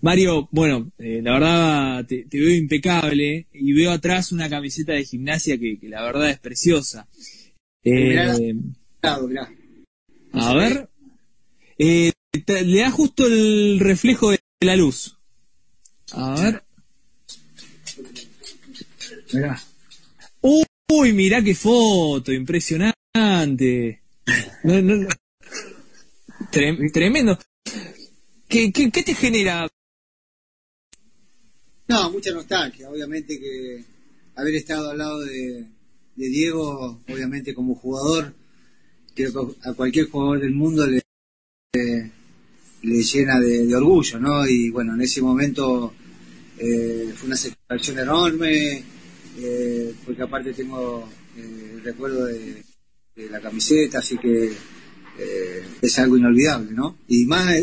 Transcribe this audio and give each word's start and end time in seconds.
Mario, 0.00 0.48
bueno, 0.50 0.90
eh, 0.98 1.20
la 1.22 1.32
verdad 1.32 2.06
te, 2.06 2.26
veo 2.30 2.54
impecable 2.54 3.46
y 3.52 3.72
veo 3.72 3.90
atrás 3.90 4.32
una 4.32 4.48
camiseta 4.48 4.92
de 4.92 5.04
gimnasia 5.04 5.58
que, 5.58 5.78
la 5.82 6.02
verdad 6.02 6.30
es 6.30 6.38
preciosa. 6.38 7.08
Eh, 7.84 8.16
a 10.32 10.54
ver. 10.54 10.88
Eh, 11.78 12.12
le 12.46 12.80
da 12.80 12.90
justo 12.90 13.26
el 13.26 13.80
reflejo 13.80 14.30
de 14.30 14.38
la 14.60 14.76
luz. 14.76 15.16
A 16.12 16.40
ver. 16.40 16.62
Mirá. 19.32 19.60
Uy, 20.40 21.12
mirá 21.12 21.42
qué 21.42 21.54
foto, 21.54 22.32
impresionante. 22.32 24.02
tremendo. 26.92 27.38
¿Qué, 28.52 28.70
¿Qué, 28.70 29.02
te 29.02 29.14
genera? 29.14 29.66
No, 31.88 32.10
mucha 32.10 32.32
nostalgia. 32.32 32.90
Obviamente 32.90 33.40
que 33.40 33.82
haber 34.36 34.56
estado 34.56 34.90
al 34.90 34.98
lado 34.98 35.20
de, 35.20 35.64
Diego, 36.16 37.00
obviamente 37.08 37.54
como 37.54 37.74
jugador, 37.74 38.34
creo 39.14 39.32
que 39.32 39.56
a 39.66 39.72
cualquier 39.72 40.10
jugador 40.10 40.40
del 40.40 40.52
mundo 40.52 40.86
le, 40.86 41.00
le, 41.72 43.02
llena 43.02 43.40
de, 43.40 43.74
orgullo, 43.74 44.20
¿no? 44.20 44.46
Y 44.46 44.68
bueno, 44.68 44.96
en 44.96 45.00
ese 45.00 45.22
momento 45.22 45.94
eh, 46.58 47.10
fue 47.16 47.28
una 47.28 47.36
satisfacción 47.36 48.00
enorme, 48.00 48.84
eh, 49.38 49.94
porque 50.04 50.24
aparte 50.24 50.52
tengo 50.52 51.08
eh, 51.38 51.70
el 51.76 51.82
recuerdo 51.82 52.26
de, 52.26 52.62
la 53.30 53.40
camiseta, 53.40 54.00
así 54.00 54.18
que 54.18 54.52
es 55.80 55.98
algo 55.98 56.18
inolvidable, 56.18 56.72
¿no? 56.72 56.98
Y 57.08 57.24
más 57.24 57.54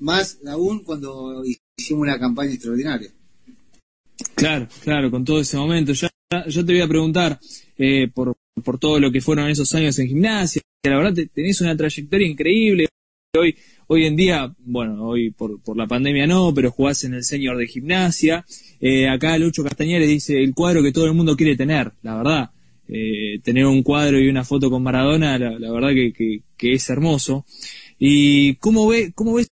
más 0.00 0.38
aún 0.46 0.82
cuando 0.84 1.42
hicimos 1.76 2.02
una 2.02 2.18
campaña 2.18 2.52
extraordinaria. 2.52 3.10
Claro, 4.34 4.68
claro, 4.82 5.10
con 5.10 5.24
todo 5.24 5.40
ese 5.40 5.56
momento. 5.56 5.92
Ya, 5.92 6.10
yo 6.46 6.64
te 6.64 6.72
voy 6.72 6.82
a 6.82 6.88
preguntar 6.88 7.38
eh, 7.76 8.08
por, 8.12 8.34
por 8.64 8.78
todo 8.78 8.98
lo 9.00 9.10
que 9.10 9.20
fueron 9.20 9.48
esos 9.48 9.74
años 9.74 9.98
en 9.98 10.08
gimnasia. 10.08 10.62
La 10.82 10.96
verdad, 10.96 11.24
tenés 11.32 11.60
una 11.60 11.76
trayectoria 11.76 12.26
increíble. 12.26 12.88
Hoy, 13.36 13.56
hoy 13.88 14.06
en 14.06 14.16
día, 14.16 14.52
bueno, 14.58 15.04
hoy 15.04 15.30
por, 15.30 15.60
por 15.60 15.76
la 15.76 15.86
pandemia 15.86 16.26
no, 16.26 16.52
pero 16.54 16.70
jugás 16.70 17.04
en 17.04 17.14
el 17.14 17.24
senior 17.24 17.56
de 17.56 17.66
gimnasia. 17.66 18.44
Eh, 18.80 19.08
acá 19.08 19.36
Lucho 19.38 19.64
Castañares 19.64 20.08
dice 20.08 20.42
el 20.42 20.54
cuadro 20.54 20.82
que 20.82 20.92
todo 20.92 21.06
el 21.06 21.14
mundo 21.14 21.36
quiere 21.36 21.56
tener, 21.56 21.92
la 22.02 22.16
verdad. 22.16 22.50
Eh, 22.88 23.40
tener 23.42 23.66
un 23.66 23.82
cuadro 23.82 24.18
y 24.18 24.28
una 24.28 24.44
foto 24.44 24.70
con 24.70 24.82
Maradona, 24.82 25.36
la, 25.38 25.70
verdad 25.70 25.90
que, 25.90 26.12
que, 26.12 26.40
que, 26.56 26.72
es 26.72 26.88
hermoso. 26.88 27.44
¿Y 27.98 28.54
cómo, 28.54 28.86
ve, 28.88 29.12
cómo 29.14 29.34
ves 29.34 29.48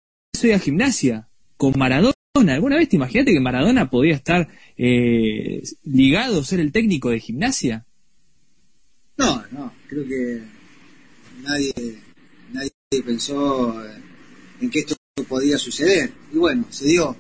soy 0.41 0.53
a 0.53 0.59
gimnasia 0.59 1.29
con 1.59 1.79
Maradona. 1.79 2.15
¿Alguna 2.35 2.77
vez 2.77 2.89
te 2.89 2.97
imaginaste 2.97 3.33
que 3.33 3.41
Maradona 3.41 3.91
podía 3.91 4.15
estar 4.15 4.49
eh, 4.79 5.63
ligado, 5.85 6.43
ser 6.45 6.61
el 6.61 6.73
técnico 6.73 7.11
de 7.11 7.21
gimnasia? 7.21 7.85
No, 9.19 9.45
no, 9.51 9.71
creo 9.87 10.07
que 10.07 10.41
nadie, 11.43 11.75
nadie 12.53 12.71
pensó 13.05 13.85
en 14.63 14.71
que 14.71 14.79
esto 14.79 14.97
podía 15.29 15.59
suceder. 15.59 16.11
Y 16.33 16.39
bueno, 16.39 16.65
se 16.71 16.87
dio. 16.87 17.15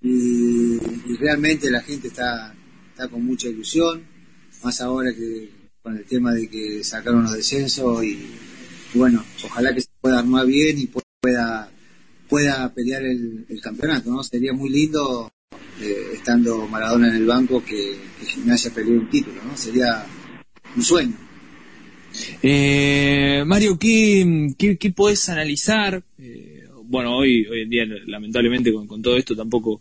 Y, 0.00 0.78
realmente 1.18 1.68
la 1.68 1.80
gente 1.80 2.06
está, 2.06 2.54
está 2.92 3.08
con 3.08 3.24
mucha 3.24 3.48
ilusión, 3.48 4.04
más 4.62 4.80
ahora 4.80 5.12
que 5.12 5.50
con 5.82 5.96
el 5.96 6.04
tema 6.04 6.32
de 6.32 6.48
que 6.48 6.84
sacaron 6.84 7.24
los 7.24 7.32
descensos 7.32 8.04
y, 8.04 8.10
y 8.94 8.98
bueno, 8.98 9.24
ojalá 9.44 9.74
que 9.74 9.80
se 9.80 9.88
pueda 10.00 10.20
armar 10.20 10.46
bien 10.46 10.78
y 10.78 10.86
pueda 11.20 11.68
pueda 12.28 12.72
pelear 12.72 13.02
el, 13.02 13.46
campeonato, 13.62 14.10
¿no? 14.10 14.22
Sería 14.22 14.52
muy 14.52 14.70
lindo, 14.70 15.32
eh, 15.80 16.12
estando 16.14 16.66
Maradona 16.68 17.08
en 17.08 17.16
el 17.16 17.26
banco, 17.26 17.64
que, 17.64 17.96
que 18.18 18.26
Gimnasia 18.26 18.72
pelee 18.72 18.98
un 18.98 19.08
título, 19.08 19.42
¿no? 19.44 19.56
Sería 19.56 20.04
un 20.76 20.82
sueño. 20.82 21.16
Eh, 22.42 23.42
Mario, 23.46 23.78
¿qué, 23.78 24.54
qué, 24.58 24.90
podés 24.92 25.28
analizar? 25.28 26.02
Eh, 26.18 26.64
bueno, 26.84 27.16
hoy, 27.16 27.46
hoy 27.46 27.62
en 27.62 27.70
día, 27.70 27.84
lamentablemente, 28.06 28.72
con, 28.72 29.02
todo 29.02 29.16
esto 29.16 29.34
tampoco 29.34 29.80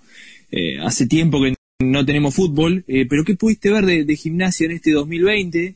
hace 0.81 1.07
tiempo 1.07 1.41
que 1.41 1.55
no 1.83 2.05
tenemos 2.05 2.33
fútbol, 2.33 2.83
pero 2.88 3.25
¿qué 3.25 3.35
pudiste 3.35 3.69
ver 3.69 3.85
de, 3.85 4.16
gimnasia 4.16 4.66
en 4.66 4.71
este 4.71 4.91
2020? 4.91 5.75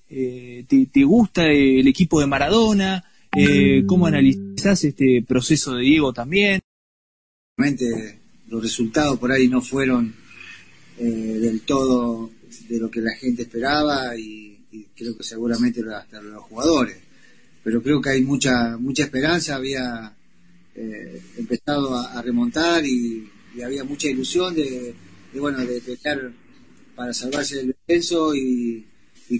¿te, 0.68 0.85
¿te, 0.85 1.03
gusta 1.03 1.47
el 1.50 1.88
equipo 1.88 2.22
de 2.22 2.28
Maradona? 2.28 3.03
Eh, 3.35 3.84
¿Cómo 3.88 4.07
analizás 4.07 4.84
este 4.84 5.24
proceso 5.25 5.75
de 5.75 5.84
Diego 5.84 6.12
también? 6.12 6.59
Realmente 7.61 8.19
los 8.47 8.63
resultados 8.63 9.19
por 9.19 9.31
ahí 9.31 9.47
no 9.47 9.61
fueron 9.61 10.16
eh, 10.97 11.03
del 11.03 11.61
todo 11.61 12.31
de 12.67 12.79
lo 12.79 12.89
que 12.89 13.01
la 13.01 13.13
gente 13.13 13.44
esperaba 13.44 14.17
y, 14.17 14.47
creo 14.95 15.16
que 15.16 15.23
seguramente 15.23 15.81
hasta 15.95 16.21
los 16.21 16.41
jugadores. 16.44 16.97
Pero 17.63 17.83
creo 17.83 18.01
que 18.01 18.09
hay 18.09 18.21
mucha 18.23 18.77
mucha 18.77 19.03
esperanza, 19.03 19.55
había 19.57 20.11
eh, 20.75 21.21
empezado 21.38 21.95
a, 21.95 22.19
remontar 22.23 22.83
y, 22.83 23.29
había 23.63 23.83
mucha 23.83 24.07
ilusión 24.07 24.55
de, 24.55 24.95
bueno 25.35 25.59
de 25.59 25.81
pelear 25.81 26.31
para 26.95 27.13
salvarse 27.13 27.57
del 27.57 27.75
descenso 27.88 28.33
y, 28.33 28.88
y 29.29 29.39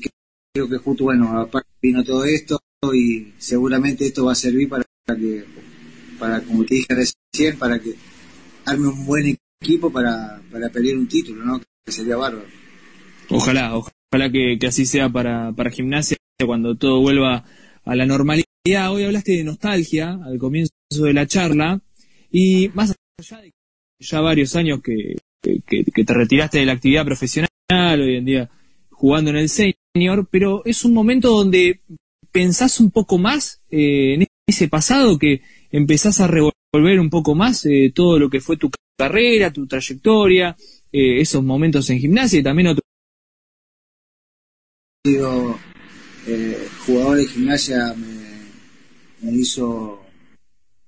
creo 0.54 0.70
que 0.70 0.78
justo 0.78 1.06
bueno 1.06 1.40
aparte 1.40 1.70
vino 1.82 2.04
todo 2.04 2.26
esto 2.26 2.62
y 2.94 3.34
seguramente 3.40 4.06
esto 4.06 4.26
va 4.26 4.34
a 4.34 4.36
servir 4.36 4.70
para 4.70 4.84
que, 5.08 5.46
para 6.20 6.42
como 6.42 6.66
te 6.66 6.76
dije 6.76 6.94
recién, 6.94 7.58
para 7.58 7.80
que 7.80 7.96
un 8.80 9.06
buen 9.06 9.38
equipo 9.62 9.92
para, 9.92 10.42
para 10.52 10.70
pelear 10.70 10.98
un 10.98 11.08
título, 11.08 11.44
¿no? 11.44 11.62
Que 11.86 11.92
sería 11.92 12.18
bárbaro. 12.18 12.48
Ojalá, 13.30 13.76
ojalá 13.76 14.32
que, 14.32 14.58
así 14.68 14.86
sea 14.86 15.10
para, 15.10 15.52
para 15.54 15.72
gimnasia 15.72 16.18
cuando 16.46 16.76
todo 16.76 17.02
vuelva 17.02 17.46
a 17.86 17.96
la 17.96 18.06
normalidad. 18.06 18.46
Hoy 18.92 19.04
hablaste 19.04 19.34
de 19.34 19.44
nostalgia 19.44 20.20
al 20.24 20.38
comienzo 20.38 20.72
de 20.92 21.14
la 21.14 21.28
charla 21.28 21.82
y 22.32 22.70
más 22.74 22.96
allá 23.20 23.42
de 23.42 23.52
ya 24.00 24.20
varios 24.20 24.56
años 24.56 24.82
que, 24.82 25.16
que, 25.42 25.62
que 25.84 26.04
te 26.04 26.14
retiraste 26.14 26.60
de 26.60 26.66
la 26.66 26.74
actividad 26.74 27.06
profesional, 27.06 27.50
hoy 27.70 28.16
en 28.16 28.26
día 28.26 28.50
jugando 29.02 29.32
en 29.32 29.38
el 29.38 29.50
senior, 29.50 30.28
pero 30.30 30.64
es 30.64 30.86
un 30.86 30.94
momento 30.94 31.30
donde 31.30 31.82
pensás 32.32 32.80
un 32.80 32.92
poco 32.92 33.18
más 33.18 33.62
eh, 33.72 34.14
en 34.14 34.28
ese 34.48 34.68
pasado, 34.68 35.18
que 35.18 35.42
empezás 35.72 36.20
a 36.20 36.28
revolver 36.28 36.54
un 36.74 37.10
poco 37.10 37.36
más 37.36 37.66
eh, 37.66 37.92
todo 37.94 38.18
lo 38.18 38.30
que 38.30 38.40
fue 38.40 38.56
tu 38.56 38.72
carrera, 38.98 39.52
tu 39.52 39.68
trayectoria, 39.68 40.56
eh, 40.92 41.20
esos 41.20 41.44
momentos 41.44 41.90
en 41.90 42.00
gimnasia 42.00 42.40
y 42.40 42.44
también 42.44 42.68
otro. 42.68 42.82
Digo, 45.04 45.60
jugador 46.86 47.18
de 47.18 47.26
gimnasia 47.26 47.94
me, 49.22 49.32
hizo, 49.32 50.00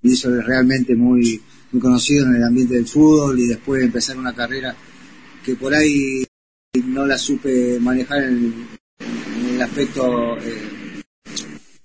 me 0.01 0.11
hizo 0.11 0.29
realmente 0.41 0.95
muy, 0.95 1.41
muy 1.71 1.81
conocido 1.81 2.27
en 2.27 2.35
el 2.35 2.43
ambiente 2.43 2.75
del 2.75 2.87
fútbol 2.87 3.39
y 3.39 3.47
después 3.47 3.83
empezar 3.83 4.17
una 4.17 4.33
carrera 4.33 4.75
que 5.43 5.55
por 5.55 5.73
ahí 5.73 6.23
no 6.85 7.05
la 7.05 7.17
supe 7.17 7.79
manejar 7.79 8.23
en, 8.23 8.67
el 9.49 9.61
aspecto 9.61 10.37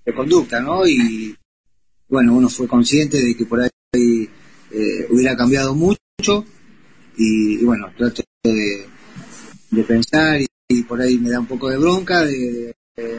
de 0.04 0.14
conducta, 0.14 0.60
¿no? 0.60 0.86
Y 0.86 1.36
bueno, 2.08 2.34
uno 2.34 2.48
fue 2.48 2.68
consciente 2.68 3.20
de 3.20 3.36
que 3.36 3.44
por 3.44 3.60
ahí 3.60 3.68
eh, 4.70 5.06
hubiera 5.10 5.36
cambiado 5.36 5.74
mucho 5.74 6.44
y, 7.16 7.64
bueno, 7.64 7.86
trato 7.96 8.22
de, 8.42 8.86
pensar 9.86 10.40
y, 10.68 10.82
por 10.82 11.00
ahí 11.00 11.18
me 11.18 11.30
da 11.30 11.40
un 11.40 11.46
poco 11.46 11.70
de 11.70 11.78
bronca 11.78 12.24
de, 12.24 12.74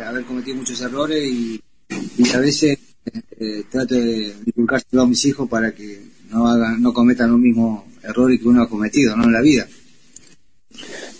haber 0.06 0.24
cometido 0.26 0.58
muchos 0.58 0.80
errores 0.82 1.24
y, 1.28 1.62
a 2.34 2.40
veces 2.40 2.78
eh, 3.40 3.64
trato 3.72 3.96
de 3.96 4.36
inculcárselo 4.46 5.02
a 5.02 5.08
mis 5.08 5.26
hijos 5.26 5.50
para 5.50 5.74
que 5.74 6.00
no 6.30 6.48
hagan, 6.48 6.82
no 6.82 6.94
cometan 6.94 7.32
los 7.32 7.40
mismos 7.40 7.84
errores 8.04 8.40
que 8.40 8.48
uno 8.48 8.62
ha 8.62 8.70
cometido, 8.70 9.16
¿no? 9.16 9.24
En 9.24 9.34
la 9.34 9.42
vida. 9.42 9.68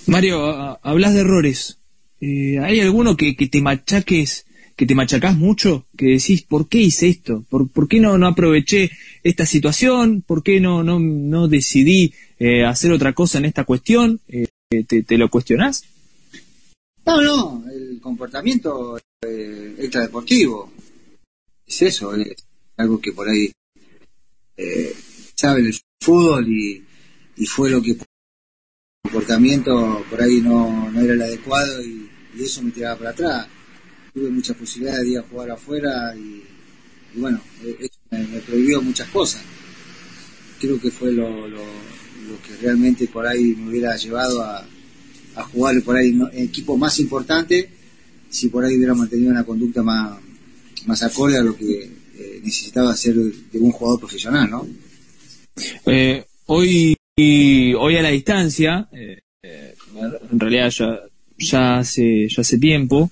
Mario, 0.06 0.78
hablas 0.84 1.14
de 1.14 1.22
errores. 1.22 1.78
Eh, 2.22 2.60
¿Hay 2.60 2.80
alguno 2.80 3.16
que, 3.16 3.36
que 3.36 3.48
te 3.48 3.62
machaques 3.62 4.46
que 4.80 4.86
te 4.86 4.96
machacás 4.96 5.36
mucho, 5.36 5.88
que 5.98 6.06
decís, 6.06 6.42
¿por 6.44 6.70
qué 6.70 6.78
hice 6.78 7.10
esto? 7.10 7.44
¿Por, 7.50 7.68
por 7.68 7.90
qué 7.90 8.00
no, 8.00 8.18
no 8.18 8.28
aproveché 8.28 8.90
esta 9.24 9.46
situación? 9.46 10.22
¿Por 10.22 10.42
qué 10.42 10.62
no, 10.62 10.84
no, 10.84 11.00
no 11.02 11.50
decidí 11.50 12.14
eh, 12.40 12.64
hacer 12.64 12.94
otra 12.94 13.12
cosa 13.12 13.40
en 13.40 13.44
esta 13.44 13.66
cuestión? 13.66 14.22
Eh, 14.30 14.48
te, 14.88 15.18
lo 15.18 15.30
cuestionás? 15.30 15.84
No, 17.06 17.22
no, 17.22 17.66
el 17.70 18.00
comportamiento 18.00 18.98
eh, 19.22 19.76
extradeportivo 19.80 20.72
es 21.68 21.82
eso, 21.82 22.16
es 22.16 22.38
algo 22.78 23.02
que 23.02 23.12
por 23.12 23.28
ahí 23.28 23.52
eh, 24.56 24.96
sabe 25.36 25.60
el 25.60 25.78
fútbol 26.00 26.48
y, 26.48 26.82
y 27.36 27.46
fue 27.46 27.70
lo 27.70 27.82
que 27.82 27.98
comportamiento 29.04 30.06
por 30.10 30.22
ahí 30.22 30.40
no, 30.40 30.90
no 30.90 31.02
era 31.02 31.12
el 31.16 31.22
adecuado 31.22 31.84
y 31.84 32.10
eso 32.42 32.62
me 32.62 32.72
tiraba 32.72 32.98
para 32.98 33.10
atrás 33.10 33.50
tuve 34.19 34.31
muchas 34.31 34.57
posibilidades 34.57 35.06
de 35.06 35.12
ir 35.12 35.19
a 35.19 35.24
jugar 35.24 35.51
afuera 35.51 36.13
y, 36.16 36.44
bueno, 37.16 37.39
me, 38.12 38.39
prohibió 38.42 38.81
muchas 38.81 39.07
cosas. 39.10 39.42
Creo 40.60 40.80
que 40.80 40.92
fue 40.92 41.13
lo, 41.13 41.48
que 42.45 42.57
realmente 42.62 43.07
por 43.07 43.25
ahí 43.25 43.56
me 43.56 43.69
hubiera 43.69 43.95
llevado 43.95 44.44
a, 44.44 44.66
a 45.36 45.44
jugar 45.44 45.81
por 45.83 45.95
ahí 45.95 46.10
en 46.10 46.44
equipo 46.44 46.77
más 46.77 47.00
importante 47.00 47.69
si 48.30 48.50
por 48.50 48.63
ahí 48.63 48.75
hubiera 48.75 48.94
mantenido 48.94 49.31
una 49.31 49.44
conducta 49.44 49.81
más, 49.81 50.19
más 50.86 51.01
acorde 51.01 51.38
a 51.38 51.42
lo 51.44 51.56
que 51.56 51.83
eh, 51.83 52.42
necesitaba 52.44 52.92
hacer 52.92 53.15
de 53.15 53.60
un 53.60 53.72
jugador 53.72 54.00
profesional, 54.00 54.50
¿no? 54.50 54.68
Eh, 55.86 56.25
hoy, 56.45 56.95
hoy 57.18 57.95
a 57.98 58.01
la 58.01 58.10
distancia, 58.10 58.88
eh, 58.92 59.22
en 59.44 60.39
realidad 60.39 60.69
ya, 60.69 61.00
ya, 61.38 61.77
hace, 61.80 62.27
ya 62.27 62.42
hace 62.42 62.60
tiempo, 62.60 63.10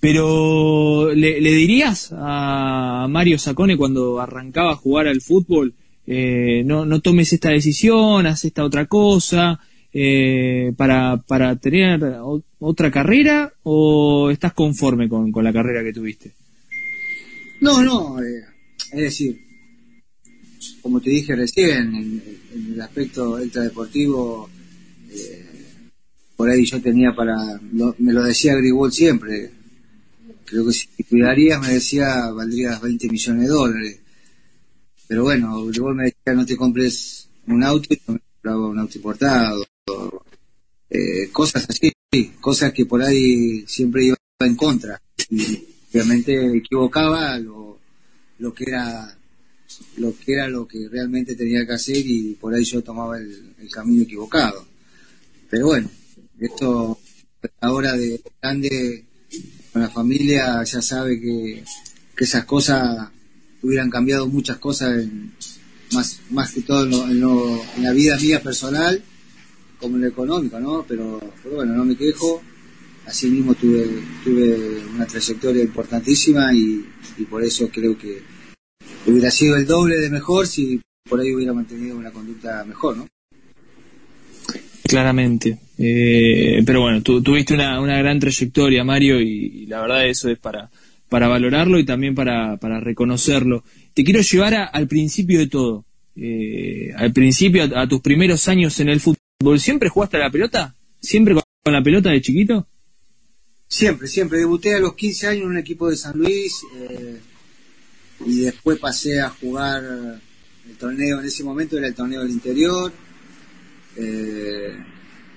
pero 0.00 1.14
¿le, 1.14 1.40
dirías 1.40 2.12
a 2.16 3.06
Mario 3.08 3.38
Sacone 3.38 3.76
cuando 3.76 4.20
arrancaba 4.20 4.72
a 4.72 4.76
jugar 4.76 5.06
al 5.06 5.20
fútbol, 5.20 5.74
no, 6.06 6.84
no 6.84 7.00
tomes 7.00 7.32
esta 7.32 7.50
decisión, 7.50 8.26
haz 8.26 8.44
esta 8.44 8.64
otra 8.64 8.86
cosa, 8.86 9.60
eh, 9.92 10.72
para, 10.76 11.16
para 11.16 11.56
tener 11.56 12.00
otra 12.60 12.92
carrera 12.92 13.52
o 13.64 14.30
estás 14.30 14.52
conforme 14.52 15.08
con, 15.08 15.32
la 15.42 15.52
carrera 15.52 15.82
que 15.82 15.92
tuviste? 15.92 16.32
No, 17.60 17.82
no, 17.82 18.22
eh, 18.22 18.44
es 18.92 19.00
decir, 19.00 19.40
como 20.80 21.00
te 21.00 21.10
dije 21.10 21.34
recién, 21.34 21.92
en, 21.94 22.22
el 22.72 22.80
aspecto 22.80 23.38
extradeportivo, 23.40 24.48
eh, 25.10 25.46
por 26.36 26.48
ahí 26.48 26.64
yo 26.64 26.80
tenía 26.80 27.12
para, 27.12 27.34
me 27.98 28.12
lo 28.12 28.22
decía 28.22 28.54
Grigol 28.54 28.92
siempre, 28.92 29.50
creo 30.50 30.66
que 30.66 30.72
si 30.72 30.88
cuidarías, 31.08 31.60
me 31.60 31.74
decía, 31.74 32.30
valdrías 32.30 32.80
20 32.80 33.08
millones 33.08 33.42
de 33.42 33.48
dólares. 33.48 34.00
Pero 35.06 35.22
bueno, 35.24 35.64
Grigol 35.66 35.94
me 35.94 36.04
decía, 36.04 36.34
no 36.34 36.44
te 36.44 36.56
compres 36.56 37.28
un 37.46 37.62
auto 37.62 37.86
y 37.90 38.00
no 38.06 38.14
me 38.14 38.20
compraba 38.20 38.68
un 38.68 38.78
auto 38.78 38.98
importado. 38.98 39.66
Eh, 40.90 41.30
cosas 41.32 41.66
así, 41.68 41.92
cosas 42.40 42.72
que 42.72 42.84
por 42.84 43.02
ahí 43.02 43.64
siempre 43.66 44.04
iba 44.06 44.16
en 44.40 44.56
contra. 44.56 45.00
Y 45.28 45.64
obviamente 45.92 46.56
equivocaba 46.56 47.38
lo, 47.38 47.78
lo 48.38 48.52
que 48.52 48.64
era 48.66 49.16
lo 49.96 50.16
que 50.16 50.32
era 50.32 50.48
lo 50.48 50.66
que 50.66 50.88
realmente 50.88 51.36
tenía 51.36 51.64
que 51.64 51.72
hacer 51.72 51.96
y 51.96 52.34
por 52.34 52.54
ahí 52.54 52.64
yo 52.64 52.82
tomaba 52.82 53.18
el, 53.18 53.54
camino 53.72 54.02
equivocado. 54.02 54.66
Pero 55.48 55.66
bueno, 55.66 55.90
esto 56.40 56.98
ahora 57.60 57.96
de 57.96 58.20
grande 58.42 59.04
con 59.72 59.82
la 59.82 59.90
familia 59.90 60.62
ya 60.64 60.82
sabe 60.82 61.20
que, 61.20 61.62
que 62.16 62.24
esas 62.24 62.44
cosas 62.44 63.08
hubieran 63.62 63.90
cambiado 63.90 64.26
muchas 64.26 64.58
cosas 64.58 65.04
más, 65.92 66.20
más 66.30 66.52
que 66.52 66.62
todo 66.62 66.84
en, 67.06 67.22
en 67.76 67.82
la 67.82 67.92
vida 67.92 68.16
mía 68.16 68.42
personal 68.42 69.02
como 69.80 69.96
en 69.96 70.02
lo 70.02 70.08
económico, 70.08 70.60
¿no? 70.60 70.84
Pero, 70.86 71.18
bueno, 71.50 71.74
no 71.74 71.84
me 71.84 71.96
quejo. 71.96 72.42
Así 73.06 73.28
mismo 73.28 73.54
tuve, 73.54 73.88
tuve 74.22 74.84
una 74.94 75.06
trayectoria 75.06 75.64
importantísima 75.64 76.52
y, 76.54 76.84
por 77.28 77.42
eso 77.42 77.68
creo 77.72 77.98
que 77.98 78.22
hubiera 79.06 79.30
sido 79.30 79.56
el 79.56 79.66
doble 79.66 79.98
de 79.98 80.10
mejor 80.10 80.46
si 80.46 80.80
por 81.08 81.20
ahí 81.20 81.34
hubiera 81.34 81.52
mantenido 81.52 81.96
una 81.96 82.10
conducta 82.10 82.64
mejor, 82.64 82.96
¿no? 82.96 83.06
Claramente. 84.84 85.58
Eh, 85.82 86.62
pero 86.66 86.82
bueno, 86.82 87.02
tu, 87.02 87.22
tuviste 87.22 87.54
una, 87.54 87.80
una 87.80 87.96
gran 87.96 88.20
trayectoria, 88.20 88.84
Mario, 88.84 89.18
y, 89.18 89.64
la 89.64 89.80
verdad 89.80 90.06
eso 90.06 90.28
es 90.28 90.38
para, 90.38 90.70
para 91.08 91.26
valorarlo 91.26 91.78
y 91.78 91.86
también 91.86 92.14
para, 92.14 92.58
para 92.58 92.80
reconocerlo. 92.80 93.64
Te 93.94 94.04
quiero 94.04 94.20
llevar 94.20 94.68
al 94.72 94.86
principio 94.86 95.38
de 95.38 95.46
todo. 95.46 95.86
Eh, 96.16 96.92
al 96.94 97.14
principio, 97.14 97.64
a, 97.74 97.88
tus 97.88 98.02
primeros 98.02 98.46
años 98.48 98.78
en 98.80 98.90
el 98.90 99.00
fútbol. 99.00 99.58
¿Siempre 99.58 99.88
jugaste 99.88 100.18
a 100.18 100.20
la 100.20 100.30
pelota? 100.30 100.74
¿Siempre 101.00 101.34
con 101.34 101.72
la 101.72 101.82
pelota 101.82 102.10
de 102.10 102.20
chiquito? 102.20 102.68
Siempre, 103.66 104.06
siempre. 104.06 104.38
Debuté 104.38 104.74
a 104.74 104.80
los 104.80 104.94
15 104.94 105.28
años 105.28 105.44
en 105.44 105.48
un 105.48 105.58
equipo 105.58 105.88
de 105.88 105.96
San 105.96 106.18
Luis 106.18 106.60
eh, 106.78 107.20
y 108.26 108.40
después 108.40 108.78
pasé 108.78 109.18
a 109.18 109.30
jugar 109.30 109.82
el 110.68 110.76
torneo, 110.76 111.20
en 111.20 111.26
ese 111.26 111.42
momento 111.42 111.78
era 111.78 111.86
el 111.86 111.94
torneo 111.94 112.20
del 112.20 112.32
interior. 112.32 112.92
Eh, 113.96 114.76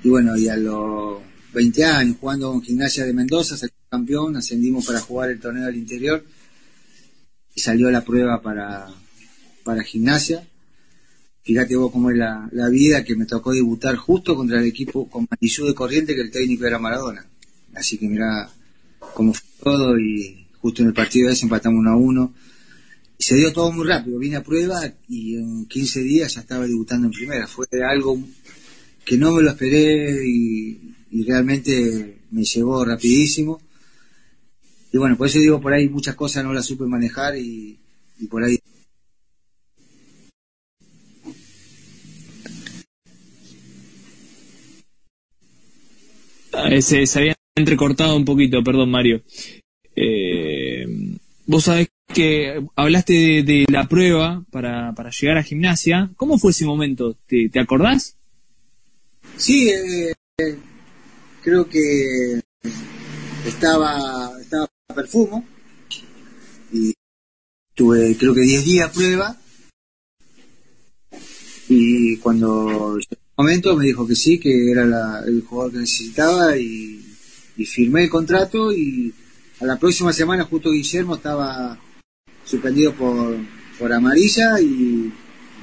y 0.03 0.09
bueno, 0.09 0.37
y 0.37 0.47
a 0.47 0.57
los 0.57 1.21
20 1.53 1.85
años 1.85 2.17
jugando 2.19 2.51
con 2.51 2.61
Gimnasia 2.61 3.05
de 3.05 3.13
Mendoza, 3.13 3.57
salí 3.57 3.71
campeón, 3.89 4.35
ascendimos 4.35 4.85
para 4.85 4.99
jugar 4.99 5.31
el 5.31 5.39
torneo 5.39 5.65
del 5.65 5.77
interior 5.77 6.25
y 7.55 7.61
salió 7.61 7.89
la 7.91 8.03
prueba 8.03 8.41
para, 8.41 8.87
para 9.63 9.83
Gimnasia 9.83 10.47
Fíjate 11.43 11.75
vos 11.75 11.91
cómo 11.91 12.09
es 12.09 12.17
la, 12.17 12.49
vida 12.71 13.03
que 13.03 13.17
me 13.17 13.25
tocó 13.25 13.51
debutar 13.51 13.97
justo 13.97 14.33
contra 14.33 14.59
el 14.59 14.65
equipo 14.65 15.09
con 15.09 15.27
Matillú 15.29 15.65
de 15.65 15.75
Corriente, 15.75 16.15
que 16.15 16.21
el 16.21 16.31
técnico 16.31 16.65
era 16.65 16.79
Maradona. 16.79 17.25
Así 17.75 17.97
que 17.97 18.07
mira 18.07 18.49
cómo 19.13 19.33
fue 19.33 19.43
todo 19.61 19.99
y 19.99 20.47
justo 20.59 20.81
en 20.81 20.87
el 20.87 20.93
partido 20.93 21.29
ese 21.29 21.43
empatamos 21.43 21.79
uno 21.79 21.91
a 21.91 21.97
uno. 21.97 22.33
Y 23.17 23.23
se 23.23 23.35
dio 23.35 23.51
todo 23.51 23.73
muy 23.73 23.85
rápido. 23.85 24.19
Vine 24.19 24.37
a 24.37 24.43
prueba 24.43 24.89
y 25.09 25.35
en 25.35 25.65
15 25.65 25.99
días 25.99 26.33
ya 26.33 26.41
estaba 26.41 26.65
debutando 26.65 27.07
en 27.07 27.13
primera. 27.13 27.45
Fue 27.45 27.67
algo 27.85 28.17
que 29.05 29.17
no 29.17 29.31
me 29.31 29.41
lo 29.41 29.49
esperé 29.51 30.25
y, 30.25 30.79
realmente 31.25 32.17
me 32.31 32.43
llegó 32.43 32.83
rapidísimo. 32.83 33.61
Y 34.91 34.97
bueno, 34.97 35.17
por 35.17 35.27
eso 35.27 35.39
digo, 35.39 35.61
por 35.61 35.73
ahí 35.73 35.87
muchas 35.89 36.15
cosas 36.15 36.43
no 36.43 36.53
las 36.53 36.65
supe 36.65 36.85
manejar 36.85 37.37
y 37.37 37.77
por 38.29 38.43
ahí 38.43 38.57
se, 46.81 47.05
había 47.15 47.35
entrecortado 47.55 48.15
un 48.15 48.25
poquito, 48.25 48.63
perdón 48.63 48.91
Mario. 48.91 49.21
Eh, 49.95 50.85
vos 51.45 51.65
sabés 51.65 51.89
que 52.13 52.63
hablaste 52.75 53.43
de, 53.43 53.65
la 53.69 53.87
prueba 53.87 54.43
para, 54.51 54.93
para, 54.93 55.09
llegar 55.09 55.37
a 55.37 55.43
gimnasia. 55.43 56.11
¿Cómo 56.15 56.37
fue 56.37 56.51
ese 56.51 56.65
momento? 56.65 57.17
¿Te, 57.27 57.49
te 57.49 57.59
acordás? 57.59 58.17
Sí, 59.37 59.69
eh, 59.69 60.13
creo 61.41 61.67
que 61.67 62.41
estaba, 63.45 64.31
estaba 64.39 64.67
perfumo 64.95 65.45
y 66.71 66.93
tuve 67.75 68.15
creo 68.17 68.33
que 68.33 68.41
10 68.41 68.65
días 68.65 68.91
prueba. 68.91 69.37
Y 71.69 72.17
cuando 72.17 72.99
momento 73.37 73.75
me 73.75 73.85
dijo 73.85 74.07
que 74.07 74.15
sí, 74.15 74.39
que 74.39 74.71
era 74.71 74.83
el 75.25 75.41
jugador 75.41 75.73
que 75.73 75.79
necesitaba 75.79 76.57
y, 76.57 76.99
firmé 77.65 78.03
el 78.03 78.09
contrato 78.09 78.73
y 78.73 79.13
a 79.61 79.65
la 79.65 79.77
próxima 79.77 80.11
semana 80.11 80.43
justo 80.43 80.71
Guillermo 80.71 81.15
estaba 81.15 81.79
suspendido 82.43 82.93
por, 82.93 83.37
por 83.79 83.93
amarilla 83.93 84.59
y 84.59 85.11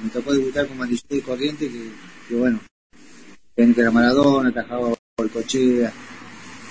me 0.03 0.09
tocó 0.11 0.33
debutar 0.33 0.67
con 0.67 0.77
Mandillú 0.77 1.03
de 1.09 1.21
Corriente 1.21 1.69
que, 1.69 2.35
bueno, 2.35 2.59
que 3.55 3.81
era 3.81 3.91
Maradona, 3.91 4.49
atajaba 4.49 4.93
cochea 5.33 5.93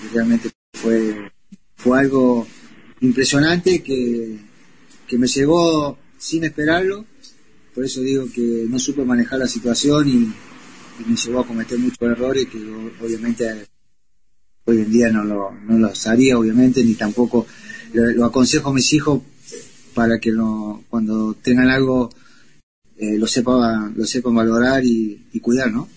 y 0.03 0.13
realmente 0.13 0.51
fue, 0.73 1.31
fue 1.75 1.99
algo 1.99 2.45
impresionante 2.99 3.81
que, 3.81 4.37
que 5.07 5.17
me 5.17 5.27
llegó 5.27 5.97
sin 6.17 6.43
esperarlo, 6.43 7.05
por 7.73 7.85
eso 7.85 8.01
digo 8.01 8.25
que 8.33 8.65
no 8.69 8.77
supe 8.77 9.05
manejar 9.05 9.39
la 9.39 9.47
situación 9.47 10.07
y 10.09 10.33
me 11.07 11.15
llevó 11.15 11.39
a 11.39 11.47
cometer 11.47 11.79
muchos 11.79 12.01
errores 12.01 12.47
que 12.47 12.57
obviamente 13.01 13.67
hoy 14.65 14.77
en 14.79 14.91
día 14.91 15.09
no, 15.09 15.23
lo, 15.23 15.51
no 15.51 15.77
los 15.77 16.07
haría, 16.07 16.37
obviamente, 16.37 16.83
ni 16.83 16.93
tampoco 16.95 17.47
lo, 17.93 18.25
aconsejo 18.25 18.69
a 18.69 18.73
mis 18.73 18.93
hijos 18.93 19.21
para 19.93 20.19
que 20.19 20.31
no, 20.31 20.83
cuando 20.89 21.33
tengan 21.35 21.69
algo 21.69 22.09
eh, 22.97 23.17
lo, 23.17 23.27
sepa, 23.27 23.91
lo 23.95 24.05
sepan 24.05 24.35
valorar 24.35 24.83
y, 24.85 25.39
cuidar, 25.41 25.71
¿no? 25.71 25.87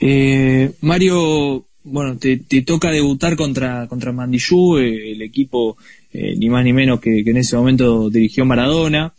Eh, 0.00 0.72
Mario, 0.80 1.66
bueno, 1.82 2.16
te, 2.18 2.36
toca 2.62 2.90
debutar 2.90 3.36
contra, 3.36 3.86
contra 3.88 4.12
Mandillú, 4.12 4.78
eh, 4.78 5.12
el 5.12 5.22
equipo 5.22 5.76
ni 6.12 6.48
más 6.48 6.64
ni 6.64 6.72
menos 6.72 7.00
que, 7.00 7.24
que, 7.24 7.30
en 7.30 7.38
ese 7.38 7.56
momento 7.56 8.08
dirigió 8.08 8.44
Maradona. 8.44 9.12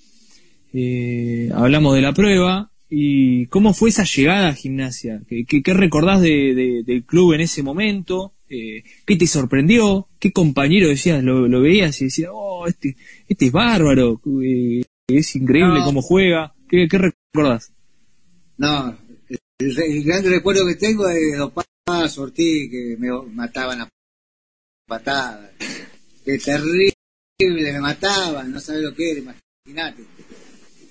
hablamos 1.53 1.95
de 1.95 2.01
la 2.01 2.13
prueba, 2.13 2.71
¿Y 2.89 3.47
cómo 3.47 3.73
fue 3.73 3.89
esa 3.89 4.03
llegada 4.03 4.49
a 4.49 4.53
gimnasia? 4.53 5.21
¿Qué, 5.27 5.45
qué, 5.45 5.73
recordás 5.73 6.21
de, 6.21 6.83
del 6.85 7.03
club 7.03 7.33
en 7.33 7.41
ese 7.41 7.63
momento? 7.63 8.33
Eh, 8.47 8.83
¿Qué 9.05 9.15
te 9.15 9.25
sorprendió? 9.25 10.07
¿Qué 10.19 10.31
compañero 10.31 10.87
decías? 10.87 11.23
Lo, 11.23 11.61
veías 11.61 11.99
y 12.01 12.05
decías, 12.05 12.29
oh, 12.33 12.67
este, 12.67 12.95
este 13.27 13.47
es 13.47 13.51
bárbaro, 13.51 14.21
eh, 14.43 14.83
es 15.07 15.35
increíble 15.35 15.81
cómo 15.83 16.01
juega. 16.01 16.53
¿Qué, 16.69 16.87
qué 16.87 17.11
recordás? 17.33 17.73
No, 18.57 18.95
el, 19.59 20.03
gran 20.03 20.23
recuerdo 20.23 20.65
que 20.65 20.75
tengo 20.75 21.07
es 21.07 21.15
de 21.15 21.51
Paz 21.85 22.17
Ortiz, 22.17 22.69
que 22.69 22.97
me 22.99 23.09
mataban 23.31 23.81
a 23.81 23.89
patadas. 24.87 25.51
Qué 26.23 26.37
terrible, 26.39 26.93
me 27.39 27.79
mataban, 27.79 28.51
no 28.51 28.59
sabes 28.59 28.81
lo 28.81 28.93
que 28.93 29.11
era, 29.11 29.19
imagínate. 29.19 30.03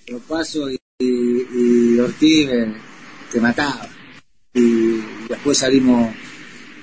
Lo 0.08 0.18
paso 0.20 0.70
y 0.70 1.98
Ortiz 1.98 2.48
te 3.32 3.40
mataba. 3.40 3.88
Y 4.54 5.00
después 5.28 5.58
salimos, 5.58 6.14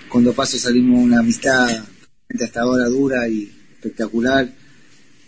cuando 0.09 0.33
paso 0.33 0.57
salimos 0.57 0.99
una 0.99 1.19
amistad 1.19 1.85
hasta 2.39 2.61
ahora 2.61 2.85
dura 2.85 3.27
y 3.27 3.43
espectacular. 3.73 4.53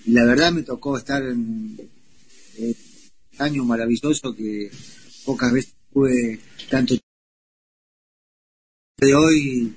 Y 0.06 0.12
la 0.12 0.26
verdad 0.26 0.52
me 0.52 0.64
tocó 0.64 0.98
estar 0.98 1.24
en, 1.24 1.78
en 2.58 2.76
años 3.40 3.66
maravillosos 3.66 4.36
que 4.36 4.70
pocas 5.26 5.52
veces 5.54 5.74
tuve 5.94 6.40
tanto 6.70 6.96
de 8.98 9.16
hoy 9.16 9.74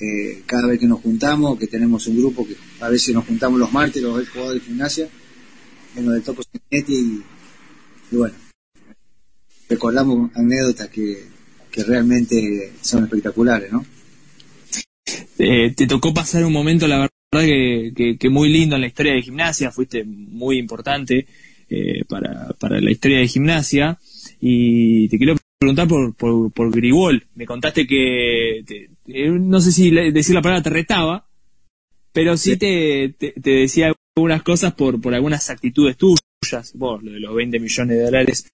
eh, 0.00 0.42
cada 0.46 0.66
vez 0.68 0.78
que 0.78 0.86
nos 0.86 1.00
juntamos, 1.00 1.58
que 1.58 1.66
tenemos 1.66 2.06
un 2.06 2.18
grupo 2.18 2.46
que 2.46 2.56
a 2.80 2.88
veces 2.88 3.14
nos 3.14 3.24
juntamos 3.24 3.58
los 3.58 3.72
martes, 3.72 4.02
los 4.02 4.28
jugadores 4.28 4.62
de 4.62 4.68
gimnasia, 4.68 5.08
en 5.96 6.04
lo 6.04 6.12
del 6.12 6.22
Topo 6.22 6.42
y, 6.70 6.76
y 8.10 8.16
bueno, 8.16 8.34
recordamos 9.68 10.30
anécdotas 10.34 10.88
que, 10.88 11.24
que 11.70 11.82
realmente 11.84 12.72
son 12.82 13.04
espectaculares, 13.04 13.72
¿no? 13.72 13.84
Eh, 15.38 15.72
te 15.74 15.86
tocó 15.86 16.12
pasar 16.12 16.44
un 16.44 16.52
momento, 16.52 16.86
la 16.86 16.98
verdad, 16.98 17.10
que, 17.94 18.16
que, 18.18 18.30
muy 18.30 18.50
lindo 18.50 18.74
en 18.74 18.82
la 18.82 18.86
historia 18.86 19.14
de 19.14 19.22
gimnasia, 19.22 19.70
fuiste 19.70 20.04
muy 20.04 20.58
importante 20.58 21.26
eh, 21.68 22.04
para, 22.08 22.48
para 22.58 22.80
la 22.80 22.90
historia 22.90 23.18
de 23.18 23.28
gimnasia, 23.28 23.98
y 24.40 25.08
te 25.08 25.18
quiero 25.18 25.36
preguntar 25.58 25.88
por, 25.88 26.14
por, 26.14 26.52
por 26.52 26.70
Grigol. 26.70 27.26
Me 27.34 27.46
contaste 27.46 27.86
que, 27.86 28.58
eh, 28.58 29.28
no 29.30 29.60
sé 29.60 29.72
si 29.72 29.90
decir 29.90 30.34
la 30.34 30.42
palabra 30.42 30.62
te 30.62 30.70
retaba, 30.70 31.26
pero 32.12 32.36
sí, 32.36 32.56
Te, 32.56 33.14
te, 33.18 33.34
decía 33.42 33.92
algunas 34.16 34.42
cosas 34.42 34.74
por, 34.74 35.00
por 35.00 35.14
algunas 35.14 35.50
actitudes 35.50 35.96
tuyas. 35.96 36.72
Vos, 36.74 37.02
lo 37.02 37.12
de 37.12 37.20
los 37.20 37.34
20 37.34 37.58
millones 37.58 37.96
de 37.96 38.04
dólares 38.04 38.48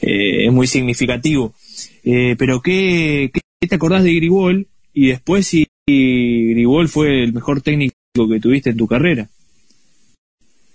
eh, 0.00 0.46
es 0.46 0.52
muy 0.52 0.66
significativo. 0.66 1.54
Eh, 2.02 2.36
pero 2.38 2.60
¿qué, 2.60 3.30
¿qué, 3.32 3.68
te 3.68 3.74
acordás 3.74 4.04
de 4.04 4.14
Grigol? 4.14 4.68
Y 4.92 5.08
después 5.08 5.46
si 5.46 5.66
Grigol 5.86 6.88
fue 6.88 7.24
el 7.24 7.32
mejor 7.32 7.60
técnico 7.60 7.94
que 8.30 8.40
tuviste 8.40 8.70
en 8.70 8.76
tu 8.76 8.86
carrera. 8.86 9.28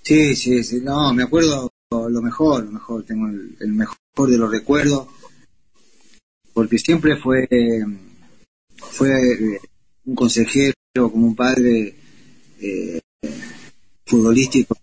Sí, 0.03 0.35
sí, 0.35 0.63
sí. 0.63 0.81
No, 0.83 1.13
me 1.13 1.23
acuerdo 1.23 1.71
lo 1.91 2.21
mejor, 2.21 2.65
lo 2.65 2.71
mejor. 2.71 3.03
Tengo 3.03 3.27
el 3.27 3.73
mejor 3.73 4.29
de 4.29 4.37
los 4.37 4.51
recuerdos 4.51 5.07
porque 6.59 6.77
siempre 6.77 7.15
fue, 7.15 7.47
fue 8.75 9.09
eh, 9.11 9.61
un 10.03 10.13
consejero, 10.13 10.73
como 10.93 11.27
un 11.27 11.33
padre 11.33 11.95
eh, 12.59 12.99
futbolístico. 14.05 14.75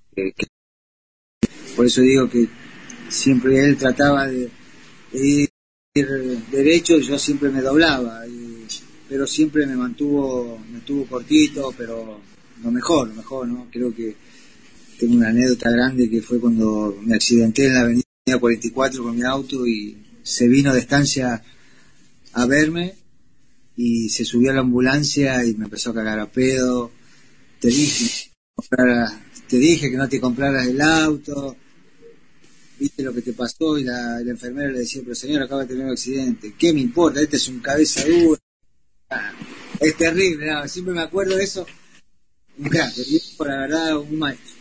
por 1.76 1.84
eso 1.84 2.00
digo 2.00 2.30
que 2.30 2.48
siempre 3.10 3.62
él 3.62 3.76
trataba 3.76 4.26
de, 4.26 4.48
ir 5.12 5.50
derecho 6.50 6.96
y 6.96 7.02
yo 7.02 7.18
siempre 7.18 7.50
me 7.50 7.60
doblaba, 7.60 8.22
pero 9.06 9.26
siempre 9.26 9.66
me 9.66 9.76
mantuvo, 9.76 10.58
me 10.72 10.80
tuvo 10.80 11.04
cortito, 11.04 11.74
pero 11.76 12.18
lo 12.64 12.70
mejor, 12.70 13.08
lo 13.08 13.16
mejor, 13.16 13.48
¿no? 13.48 13.68
Creo 13.70 13.94
que 13.94 14.16
tengo 14.98 15.16
una 15.16 15.28
anécdota 15.28 15.70
grande 15.70 16.08
que 16.08 16.22
fue 16.22 16.40
cuando 16.40 16.98
me 17.02 17.16
accidenté 17.16 17.66
en 17.66 17.74
la 17.74 17.80
avenida 17.82 18.02
44 18.40 19.02
con 19.02 19.14
mi 19.14 19.24
auto 19.24 19.66
y 19.66 19.94
se 20.22 20.48
vino 20.48 20.72
de 20.72 20.80
estancia 20.80 21.42
a 22.36 22.44
verme 22.46 22.94
y 23.76 24.08
se 24.10 24.24
subió 24.24 24.50
a 24.50 24.54
la 24.54 24.60
ambulancia 24.60 25.44
y 25.44 25.54
me 25.54 25.64
empezó 25.64 25.90
a 25.90 25.94
cagar 25.94 26.20
a 26.20 26.30
pedo. 26.30 26.90
Te 27.58 27.68
dije, 27.68 28.30
te 29.48 29.56
dije 29.56 29.90
que 29.90 29.96
no 29.96 30.08
te 30.08 30.20
compraras 30.20 30.66
el 30.66 30.80
auto, 30.80 31.56
viste 32.78 33.02
lo 33.02 33.14
que 33.14 33.22
te 33.22 33.32
pasó 33.32 33.78
y 33.78 33.84
la, 33.84 34.20
enfermera 34.20 34.70
le 34.70 34.80
decía, 34.80 35.00
pero 35.02 35.14
señor, 35.14 35.42
acaba 35.42 35.62
de 35.62 35.68
tener 35.68 35.86
un 35.86 35.92
accidente, 35.92 36.54
¿qué 36.58 36.74
me 36.74 36.80
importa? 36.80 37.20
Este 37.20 37.36
es 37.36 37.48
un 37.48 37.60
cabeza 37.60 38.04
dura. 38.06 38.40
es 39.80 39.96
terrible, 39.96 40.46
siempre 40.68 40.94
me 40.94 41.02
acuerdo 41.02 41.36
de 41.36 41.44
eso. 41.44 41.66
Un 42.58 42.70
por 43.38 43.48
la 43.48 43.60
verdad, 43.60 43.98
un 43.98 44.18
maestro. 44.18 44.56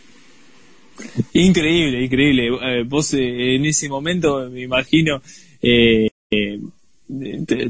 Increíble, 1.34 2.04
increíble. 2.04 2.46
Eh, 2.46 2.84
vos 2.86 3.12
eh, 3.12 3.56
en 3.56 3.66
ese 3.66 3.88
momento, 3.88 4.48
me 4.50 4.62
imagino, 4.62 5.20
eh, 5.60 6.08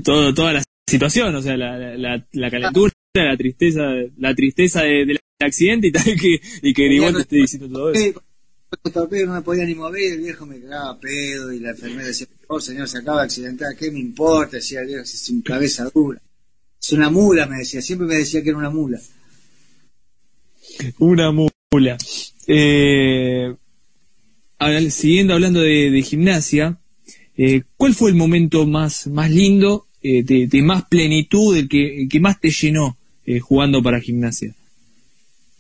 todo, 0.03 0.35
toda 0.35 0.53
la 0.55 0.63
situación, 0.89 1.35
o 1.35 1.43
sea, 1.43 1.57
la, 1.57 1.97
la, 1.97 2.25
la 2.33 2.51
calentura, 2.51 2.93
la 3.15 3.37
tristeza, 3.37 3.83
la 4.19 4.35
tristeza 4.35 4.83
del 4.83 5.19
accidente 5.41 5.89
y 5.89 5.93
tal, 5.93 6.05
que, 6.05 6.41
y 6.63 6.75
que 6.75 6.85
Grigol 6.85 7.15
te 7.15 7.21
esté 7.23 7.37
diciendo 7.37 7.69
todo 7.69 7.93
eso. 7.93 8.23
no 9.27 9.35
me 9.35 9.43
podía 9.43 9.65
ni 9.65 9.75
mover, 9.75 10.13
el 10.15 10.21
viejo 10.21 10.47
me 10.47 10.61
cagaba 10.61 10.99
pedo 11.01 11.53
y 11.53 11.61
la 11.61 11.71
enfermera 11.71 12.07
decía, 12.07 12.27
oh 12.49 12.61
señor, 12.61 12.89
se 12.89 12.99
acaba 12.99 13.21
de 13.21 13.27
accidentar, 13.27 13.77
¿qué 13.77 13.91
me 13.91 13.99
importa? 13.99 14.57
Decía 14.57 14.81
el 14.81 14.89
viejo, 14.89 15.03
es 15.03 15.31
un 15.31 15.43
cabeza 15.43 15.91
dura. 15.95 16.21
Es 16.81 16.93
una 16.93 17.11
mula, 17.11 17.47
me 17.47 17.59
decía, 17.59 17.83
siempre 17.83 18.07
me 18.07 18.17
decía 18.17 18.43
que 18.43 18.51
era 18.51 18.59
una 18.59 18.71
mula. 18.71 19.01
Una 20.99 21.33
mula. 21.33 21.97
Eh, 22.47 23.55
siguiendo 24.91 25.35
hablando 25.35 25.61
de, 25.61 25.91
de 25.91 26.03
gimnasia, 26.03 26.79
eh, 27.37 27.63
¿Cuál 27.77 27.95
fue 27.95 28.11
el 28.11 28.17
momento 28.17 28.67
más, 28.67 29.07
más 29.09 29.31
lindo, 29.31 29.87
eh, 30.03 30.23
de, 30.23 30.63
más 30.63 30.85
plenitud, 30.89 31.57
el 31.57 31.69
que, 31.69 32.07
que 32.11 32.21
más 32.21 32.41
te 32.41 32.51
llenó 32.51 32.97
eh, 33.25 33.41
jugando 33.41 33.83
para 33.83 34.01
gimnasia? 34.01 34.55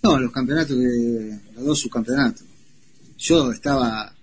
No, 0.02 0.18
los 0.18 0.32
campeonatos, 0.32 0.78
de, 0.78 1.38
los 1.54 1.64
dos 1.64 1.78
subcampeonatos. 1.80 2.44
Yo 3.18 3.50
estaba 3.50 4.14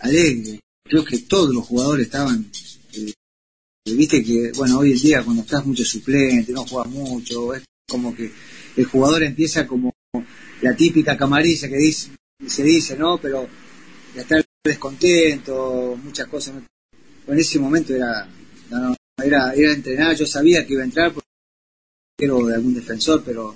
alegre, 0.00 0.60
creo 0.84 1.04
que 1.04 1.18
todos 1.18 1.52
los 1.52 1.66
jugadores 1.66 2.06
estaban 2.06 2.46
viste 3.84 4.22
que, 4.22 4.52
bueno, 4.56 4.78
hoy 4.78 4.92
en 4.92 4.98
día 4.98 5.22
cuando 5.24 5.42
estás 5.42 5.64
mucho 5.64 5.84
suplente, 5.84 6.52
no 6.52 6.64
juegas 6.64 6.92
mucho, 6.92 7.54
es 7.54 7.64
como 7.88 8.14
que 8.14 8.30
el 8.76 8.84
jugador 8.84 9.22
empieza 9.22 9.66
como 9.66 9.92
la 10.60 10.76
típica 10.76 11.16
camarilla 11.16 11.68
que 11.68 11.76
dice, 11.76 12.10
se 12.46 12.62
dice, 12.62 12.96
¿no? 12.96 13.18
Pero 13.18 13.48
estar 14.14 14.44
descontento, 14.64 15.98
muchas 16.02 16.26
cosas. 16.28 16.62
En 17.26 17.38
ese 17.38 17.58
momento 17.58 17.94
era, 17.94 18.28
era, 19.22 19.54
era 19.54 19.72
entrenar, 19.72 20.16
yo 20.16 20.26
sabía 20.26 20.66
que 20.66 20.74
iba 20.74 20.82
a 20.82 20.86
entrar 20.86 21.12
porque 21.12 21.28
era 22.18 22.34
de 22.34 22.54
algún 22.54 22.74
defensor, 22.74 23.22
pero 23.24 23.54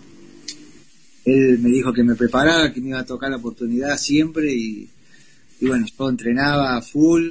él 1.25 1.59
me 1.59 1.71
dijo 1.71 1.93
que 1.93 2.03
me 2.03 2.15
preparaba, 2.15 2.73
que 2.73 2.81
me 2.81 2.89
iba 2.89 3.01
a 3.01 3.07
tocar 3.07 3.31
la 3.31 3.37
oportunidad 3.37 3.99
siempre 3.99 4.53
y, 4.53 4.89
bueno, 5.61 5.87
yo 5.87 6.09
entrenaba 6.09 6.81
full 6.81 7.31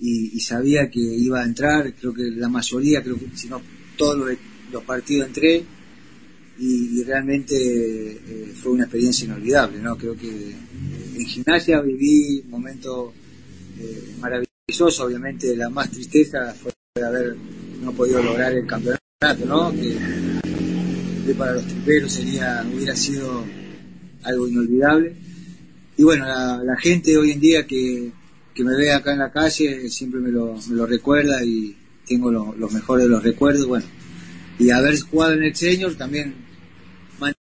y, 0.00 0.40
sabía 0.40 0.90
que 0.90 1.00
iba 1.00 1.40
a 1.40 1.44
entrar, 1.44 1.92
creo 1.94 2.14
que 2.14 2.30
la 2.30 2.48
mayoría, 2.48 3.02
creo 3.02 3.18
que 3.18 3.36
si 3.36 3.48
no 3.48 3.60
todos 3.96 4.36
los, 4.70 4.84
partidos 4.84 5.28
entré 5.28 5.64
y, 6.58 7.04
realmente 7.04 7.54
eh, 7.54 8.52
fue 8.54 8.72
una 8.72 8.84
experiencia 8.84 9.26
inolvidable, 9.26 9.78
¿no? 9.78 9.96
Creo 9.96 10.16
que 10.16 10.28
en 10.28 11.26
gimnasia 11.26 11.80
viví 11.80 12.42
momentos 12.48 13.12
eh, 13.78 14.14
maravillosos, 14.18 15.00
obviamente 15.00 15.54
la 15.56 15.70
más 15.70 15.90
tristeza 15.90 16.52
fue 16.54 16.72
haber 17.02 17.36
no 17.80 17.92
podido 17.92 18.22
lograr 18.22 18.52
el 18.52 18.66
campeonato, 18.66 19.46
¿no? 19.46 19.72
Que, 19.72 19.96
para 21.36 21.52
los 21.52 21.66
triperos 21.66 22.10
sería, 22.10 22.66
hubiera 22.74 22.96
sido 22.96 23.44
algo 24.24 24.48
inolvidable. 24.48 25.14
Y 25.96 26.02
bueno, 26.02 26.26
la, 26.26 26.76
gente 26.80 27.16
hoy 27.18 27.32
en 27.32 27.40
día 27.40 27.66
que, 27.66 28.10
me 28.56 28.76
ve 28.76 28.90
acá 28.90 29.12
en 29.12 29.18
la 29.20 29.30
calle 29.30 29.88
siempre 29.88 30.20
me 30.20 30.30
lo, 30.30 30.56
me 30.68 30.74
lo 30.74 30.86
recuerda 30.86 31.44
y 31.44 31.76
tengo 32.06 32.32
los 32.32 32.72
mejores 32.72 33.04
de 33.04 33.10
los 33.10 33.22
recuerdos, 33.22 33.66
bueno. 33.66 33.86
Y 34.58 34.70
haber 34.70 34.98
jugado 34.98 35.34
en 35.34 35.44
el 35.44 35.54
Senior 35.54 35.94
también 35.94 36.47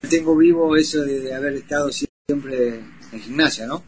mantengo 0.02 0.36
vivo 0.38 0.75
eso 0.75 1.04
de 1.04 1.34
haber 1.34 1.54
estado 1.56 1.92
siempre 1.92 2.80
en 3.12 3.22
gimnasia, 3.22 3.68
¿no? 3.68 3.84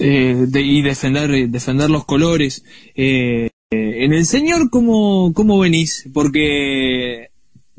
Eh, 0.00 0.46
y 0.54 0.82
defender, 0.82 1.48
defender 1.48 1.90
los 1.90 2.04
colores. 2.04 2.64
Eh, 2.94 3.50
en 3.70 4.12
el 4.12 4.24
señor, 4.24 4.70
¿cómo, 4.70 5.32
¿cómo 5.34 5.58
venís? 5.58 6.08
Porque 6.12 7.30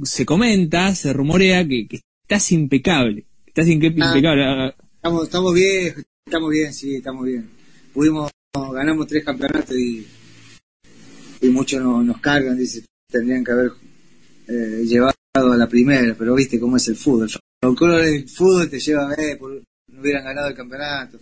se 0.04 0.26
comenta, 0.26 0.96
se 0.96 1.14
rumorea 1.14 1.68
que, 1.68 1.88
estás 2.24 2.52
impecable. 2.52 3.26
Estás 3.46 3.68
ah, 3.68 3.72
impecable. 3.72 4.46
Ah, 4.46 4.76
estamos, 4.96 5.24
estamos 5.24 5.54
bien, 5.54 5.96
estamos 6.26 6.50
bien, 6.50 6.74
sí, 6.74 6.96
estamos 6.96 7.26
bien. 7.26 7.50
Pudimos, 7.94 8.32
ganamos 8.54 9.08
tres 9.08 9.26
campeonatos 9.26 9.76
y, 9.76 10.08
y 11.42 11.50
muchos 11.50 11.82
nos 11.82 12.22
cargan, 12.22 12.58
dice, 12.58 12.86
tendrían 13.10 13.44
que 13.44 13.52
haber 13.52 13.72
eh, 14.48 14.84
llevado 14.86 15.14
a 15.34 15.58
la 15.58 15.68
primera, 15.68 16.14
pero 16.18 16.36
viste 16.36 16.60
cómo 16.60 16.78
es 16.78 16.88
el 16.90 16.98
fútbol. 16.98 17.30
El 17.62 17.76
del 17.76 18.30
fútbol 18.30 18.70
te 18.70 18.80
lleva 18.80 19.12
a 19.12 19.38
por, 19.40 19.62
hubieran 19.98 20.26
ganado 20.26 20.50
el 20.50 20.56
campeonato. 20.56 21.20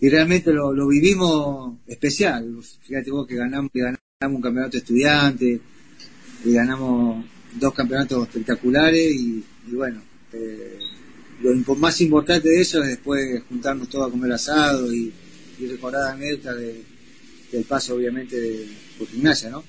Y 0.00 0.08
realmente 0.08 0.52
lo, 0.52 0.86
vivimos 0.86 1.78
especial. 1.86 2.56
Fíjate 2.82 3.10
vos 3.10 3.26
que 3.26 3.34
ganamos, 3.34 3.70
ganamos 3.74 4.36
un 4.36 4.40
campeonato 4.40 4.76
estudiante, 4.76 5.60
y 6.44 6.52
ganamos 6.52 7.24
dos 7.58 7.74
campeonatos 7.74 8.28
espectaculares 8.28 9.12
y, 9.12 9.44
bueno, 9.72 10.00
eh, 10.32 10.78
lo 11.42 11.74
más 11.76 12.00
importante 12.00 12.48
de 12.48 12.60
eso 12.60 12.82
es 12.82 12.90
después 12.90 13.42
juntarnos 13.48 13.88
todos 13.88 14.08
a 14.08 14.10
comer 14.10 14.32
asado 14.32 14.92
y, 14.92 15.12
recordar 15.68 16.14
anécdotas 16.14 16.56
de, 16.56 16.82
del 17.52 17.64
paso 17.64 17.94
obviamente 17.94 18.40
de, 18.40 18.66
por 18.98 19.06
gimnasia, 19.08 19.50
¿no? 19.50 19.62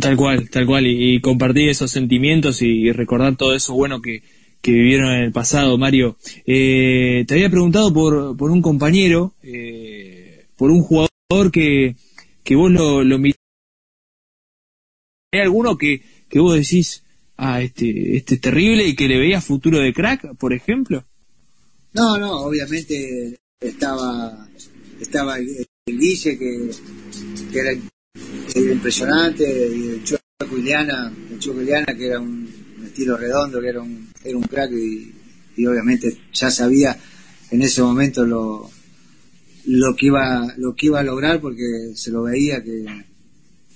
Tal 0.00 0.16
cual, 0.16 0.50
tal 0.50 0.66
cual, 0.66 0.86
y, 0.86 1.20
compartir 1.20 1.68
esos 1.68 1.90
sentimientos 1.90 2.62
y, 2.62 2.90
recordar 2.92 3.36
todo 3.36 3.54
eso 3.54 3.74
bueno 3.74 4.00
que, 4.00 4.22
que 4.60 4.72
vivieron 4.72 5.12
en 5.12 5.22
el 5.22 5.32
pasado, 5.32 5.78
Mario. 5.78 6.16
Eh, 6.46 7.24
te 7.26 7.34
había 7.34 7.50
preguntado 7.50 7.92
por, 7.92 8.36
por 8.36 8.50
un 8.50 8.62
compañero, 8.62 9.34
eh, 9.42 10.46
por 10.56 10.70
un 10.70 10.82
jugador 10.82 11.50
que, 11.52 11.96
que 12.42 12.56
vos 12.56 12.70
lo, 12.70 13.04
lo 13.04 13.18
¿Hay 15.32 15.40
alguno 15.40 15.78
que, 15.78 16.02
que 16.28 16.40
vos 16.40 16.56
decís, 16.56 17.04
ah, 17.36 17.62
este, 17.62 18.16
este 18.16 18.34
es 18.34 18.40
terrible 18.40 18.86
y 18.86 18.96
que 18.96 19.06
le 19.06 19.18
veía 19.18 19.40
futuro 19.40 19.78
de 19.78 19.92
crack, 19.92 20.36
por 20.36 20.52
ejemplo? 20.52 21.04
No, 21.92 22.18
no, 22.18 22.42
obviamente 22.42 23.38
estaba, 23.60 24.48
estaba 25.00 25.38
el, 25.38 25.66
Guille 25.86 26.38
que, 26.38 26.70
que 27.52 27.58
era, 27.58 27.72
impresionante, 28.56 29.44
y 29.44 29.88
el 29.88 30.04
Choco 30.04 30.56
Iliana, 30.56 31.12
el 31.30 31.38
Choco 31.38 31.62
Iliana 31.62 31.94
que 31.96 32.06
era 32.06 32.20
un, 32.20 32.48
estilo 32.84 33.16
redondo, 33.16 33.60
que 33.60 33.68
era 33.68 33.80
un, 33.80 34.08
era 34.24 34.36
un 34.36 34.42
crack 34.44 34.72
y, 34.72 35.14
obviamente 35.66 36.16
ya 36.32 36.50
sabía 36.50 36.98
en 37.50 37.60
ese 37.60 37.82
momento 37.82 38.24
lo, 38.24 38.70
lo 39.66 39.94
que 39.94 40.06
iba 40.06 40.54
lo 40.56 40.74
que 40.74 40.86
iba 40.86 41.00
a 41.00 41.02
lograr 41.02 41.38
porque 41.38 41.92
se 41.94 42.10
lo 42.10 42.22
veía 42.22 42.64
que, 42.64 42.86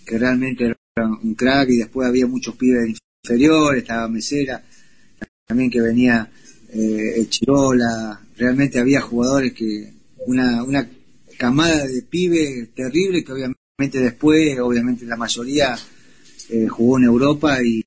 que 0.07 0.19
realmente 0.19 0.64
era 0.64 0.76
un 1.23 1.35
crack 1.35 1.69
y 1.69 1.76
después 1.76 2.09
había 2.09 2.26
muchos 2.26 2.57
pibes 2.57 2.97
inferiores, 3.23 3.83
estaba 3.83 4.09
Mesera, 4.09 4.64
también 5.47 5.71
que 5.71 5.83
venía 5.83 6.31
eh, 6.71 7.26
Chirola, 7.28 8.21
realmente 8.37 8.78
había 8.78 9.00
jugadores 9.02 9.52
que, 9.52 9.93
una, 10.26 10.62
una 10.64 10.88
camada 11.38 11.87
de 11.87 12.02
pibes 12.02 12.73
terrible 12.75 13.23
que 13.25 13.33
obviamente 13.33 13.63
después, 13.78 14.59
obviamente 14.61 15.04
la 15.04 15.16
mayoría 15.16 15.76
eh, 16.49 16.69
jugó 16.69 16.99
en 16.99 17.04
Europa 17.04 17.59
y, 17.62 17.85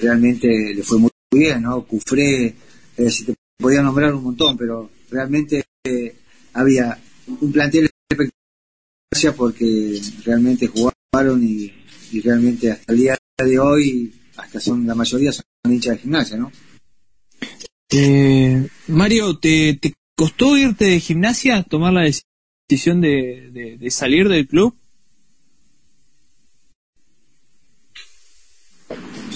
realmente 0.00 0.48
le 0.74 0.82
fue 0.82 0.98
muy 0.98 1.10
bien, 1.30 1.62
¿no? 1.62 1.82
Cufré, 1.82 2.54
eh, 2.96 3.10
si 3.10 3.24
te 3.24 3.34
podía 3.58 3.82
nombrar 3.82 4.14
un 4.14 4.24
montón, 4.24 4.56
pero 4.56 4.90
realmente 5.10 5.64
eh, 5.84 6.16
había 6.54 6.98
un 7.40 7.52
plantel 7.52 7.90
espectacular 8.08 9.36
porque 9.36 10.00
realmente 10.24 10.66
jugaron 10.66 11.42
y, 11.42 11.72
realmente 12.22 12.72
hasta 12.72 12.92
el 12.92 12.98
día 12.98 13.18
de 13.38 13.58
hoy, 13.58 14.12
hasta 14.36 14.60
son 14.60 14.86
la 14.86 14.94
mayoría 14.94 15.32
son 15.32 15.44
hinchas 15.64 15.94
de 15.96 16.02
gimnasia, 16.02 16.36
¿no? 16.36 16.50
Mario, 18.88 19.38
¿te, 19.38 19.78
¿te, 19.80 19.94
costó 20.16 20.56
irte 20.56 20.86
de 20.86 21.00
gimnasia, 21.00 21.62
tomar 21.62 21.92
la 21.92 22.02
decisión 22.02 22.29
de, 23.00 23.76
de, 23.80 23.90
salir 23.90 24.28
del 24.28 24.46
club? 24.46 24.76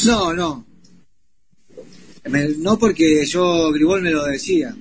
No, 0.06 0.32
no. 0.32 0.64
no 2.58 2.78
porque 2.78 3.26
yo, 3.26 3.72
Gribol 3.72 4.02
me 4.02 4.10
lo 4.10 4.24
decía. 4.24 4.74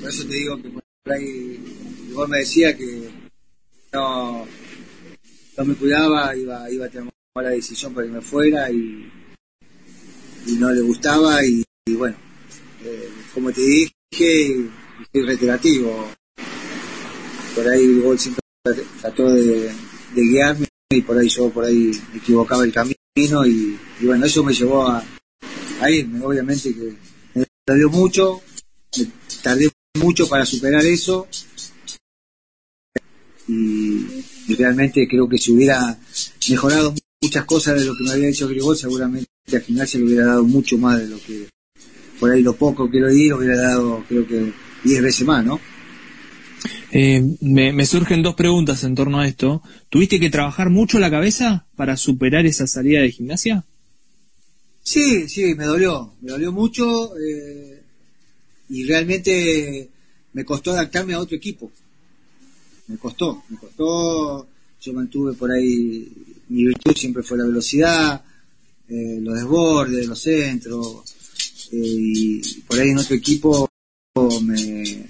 Por 0.00 0.10
eso 0.10 0.26
te 0.26 0.34
digo 0.34 0.60
que 0.60 0.68
por 0.70 1.12
ahí 1.12 1.60
Gribol 2.06 2.28
me 2.28 2.38
decía 2.38 2.76
que 2.76 3.08
no, 3.92 4.46
no 5.56 5.64
me 5.64 5.74
cuidaba, 5.74 6.36
iba, 6.36 6.68
iba 6.70 6.86
a 6.86 6.90
tomar 6.90 7.12
la 7.36 7.50
decisión 7.50 7.94
para 7.94 8.06
que 8.08 8.12
me 8.14 8.20
fuera 8.20 8.68
y, 8.70 9.10
y 10.46 10.52
no 10.52 10.72
le 10.72 10.80
gustaba 10.80 11.44
y, 11.44 11.62
bueno, 11.96 12.16
eh, 12.84 13.08
como 13.32 13.52
te 13.52 13.60
dije, 13.60 14.70
estoy 15.02 15.22
reiterativo. 15.24 16.10
Por 17.54 17.68
ahí 17.68 17.84
el 17.84 18.18
siempre 18.18 18.42
trató 19.00 19.32
de, 19.32 19.70
guiarme 20.14 20.66
y 20.90 21.02
por 21.02 21.18
ahí 21.18 21.28
yo 21.28 21.50
por 21.50 21.64
ahí 21.64 21.90
equivocaba 22.14 22.64
el 22.64 22.72
camino 22.72 22.96
y, 23.46 23.78
bueno, 24.02 24.26
eso 24.26 24.42
me 24.42 24.52
llevó 24.52 24.88
a, 24.88 25.04
irme. 25.88 26.24
Obviamente 26.24 26.74
que 26.74 26.94
me 27.34 27.46
tardé 27.64 27.86
mucho, 27.86 28.40
me 28.96 29.06
tardé 29.42 29.70
mucho 30.00 30.28
para 30.28 30.44
superar 30.44 30.84
eso 30.84 31.28
y, 33.46 34.24
realmente 34.56 35.06
creo 35.08 35.28
que 35.28 35.38
si 35.38 35.52
hubiera 35.52 35.98
mejorado 36.48 36.94
muchas 37.22 37.44
cosas 37.44 37.78
de 37.78 37.86
lo 37.86 37.96
que 37.96 38.04
me 38.04 38.12
había 38.12 38.28
hecho 38.28 38.48
Grigol, 38.48 38.76
seguramente 38.76 39.28
a 39.54 39.60
gimnasia 39.60 40.00
le 40.00 40.06
hubiera 40.06 40.26
dado 40.26 40.44
mucho 40.44 40.78
más 40.78 40.98
de 40.98 41.08
lo 41.08 41.18
que 41.20 41.48
por 42.18 42.30
ahí 42.30 42.42
lo 42.42 42.54
poco 42.54 42.90
que 42.90 43.00
lo 43.00 43.08
di 43.08 43.32
hubiera 43.32 43.60
dado 43.60 44.04
creo 44.08 44.26
que 44.26 44.52
10 44.84 45.02
veces 45.02 45.26
más, 45.26 45.44
¿no? 45.44 45.60
Eh, 46.92 47.36
me, 47.40 47.86
surgen 47.86 48.22
dos 48.22 48.34
preguntas 48.34 48.84
en 48.84 48.94
torno 48.94 49.20
a 49.20 49.26
esto. 49.26 49.62
¿Tuviste 49.88 50.20
que 50.20 50.30
trabajar 50.30 50.70
mucho 50.70 50.98
la 50.98 51.10
cabeza 51.10 51.66
para 51.76 51.96
superar 51.96 52.46
esa 52.46 52.66
salida 52.66 53.00
de 53.00 53.10
gimnasia? 53.10 53.64
Sí, 54.82 55.28
sí, 55.28 55.54
me 55.54 55.64
dolió, 55.64 56.14
me 56.20 56.30
dolió 56.30 56.52
mucho 56.52 57.16
eh, 57.16 57.82
y 58.68 58.84
realmente 58.84 59.88
me 60.32 60.44
costó 60.44 60.72
adaptarme 60.72 61.14
a 61.14 61.20
otro 61.20 61.36
equipo. 61.36 61.70
Me 62.86 62.98
costó, 62.98 63.42
me 63.48 63.56
costó, 63.56 64.46
yo 64.80 64.92
mantuve 64.92 65.32
por 65.32 65.50
ahí, 65.50 66.12
mi 66.50 66.66
virtud 66.66 66.94
siempre 66.94 67.22
fue 67.22 67.38
la 67.38 67.46
velocidad, 67.46 68.22
eh, 68.88 69.18
los 69.22 69.34
desbordes, 69.34 70.06
los 70.06 70.20
centros, 70.20 71.02
y 71.72 72.60
por 72.60 72.78
ahí 72.78 72.90
en 72.90 72.98
otro 72.98 73.16
equipo 73.16 73.68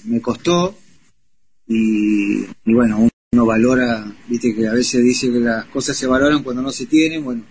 me 0.04 0.20
costó 0.22 0.76
y, 1.66 2.46
bueno, 2.64 3.08
uno 3.32 3.46
valora, 3.46 4.04
viste 4.28 4.54
que 4.54 4.66
a 4.66 4.72
veces 4.72 5.02
dice 5.02 5.32
que 5.32 5.40
las 5.40 5.64
cosas 5.66 5.96
se 5.96 6.06
valoran 6.06 6.42
cuando 6.42 6.62
no 6.62 6.70
se 6.70 6.86
tienen, 6.86 7.24
bueno, 7.24 7.42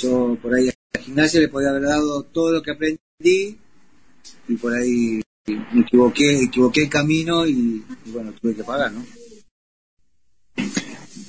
yo 0.00 0.36
por 0.42 0.54
ahí 0.54 0.68
a 0.68 0.72
la 0.94 1.00
gimnasia 1.00 1.40
le 1.40 1.48
podía 1.48 1.70
haber 1.70 1.82
dado 1.82 2.22
todo 2.24 2.52
lo 2.52 2.62
que 2.62 2.72
aprendí 2.72 3.56
y 4.48 4.54
por 4.60 4.74
ahí 4.74 5.22
me 5.46 5.80
equivoqué, 5.80 6.42
equivoqué 6.42 6.82
el 6.82 6.90
camino 6.90 7.46
y, 7.46 7.82
bueno, 8.06 8.32
tuve 8.40 8.54
que 8.54 8.64
pagar, 8.64 8.92
¿no? 8.92 9.04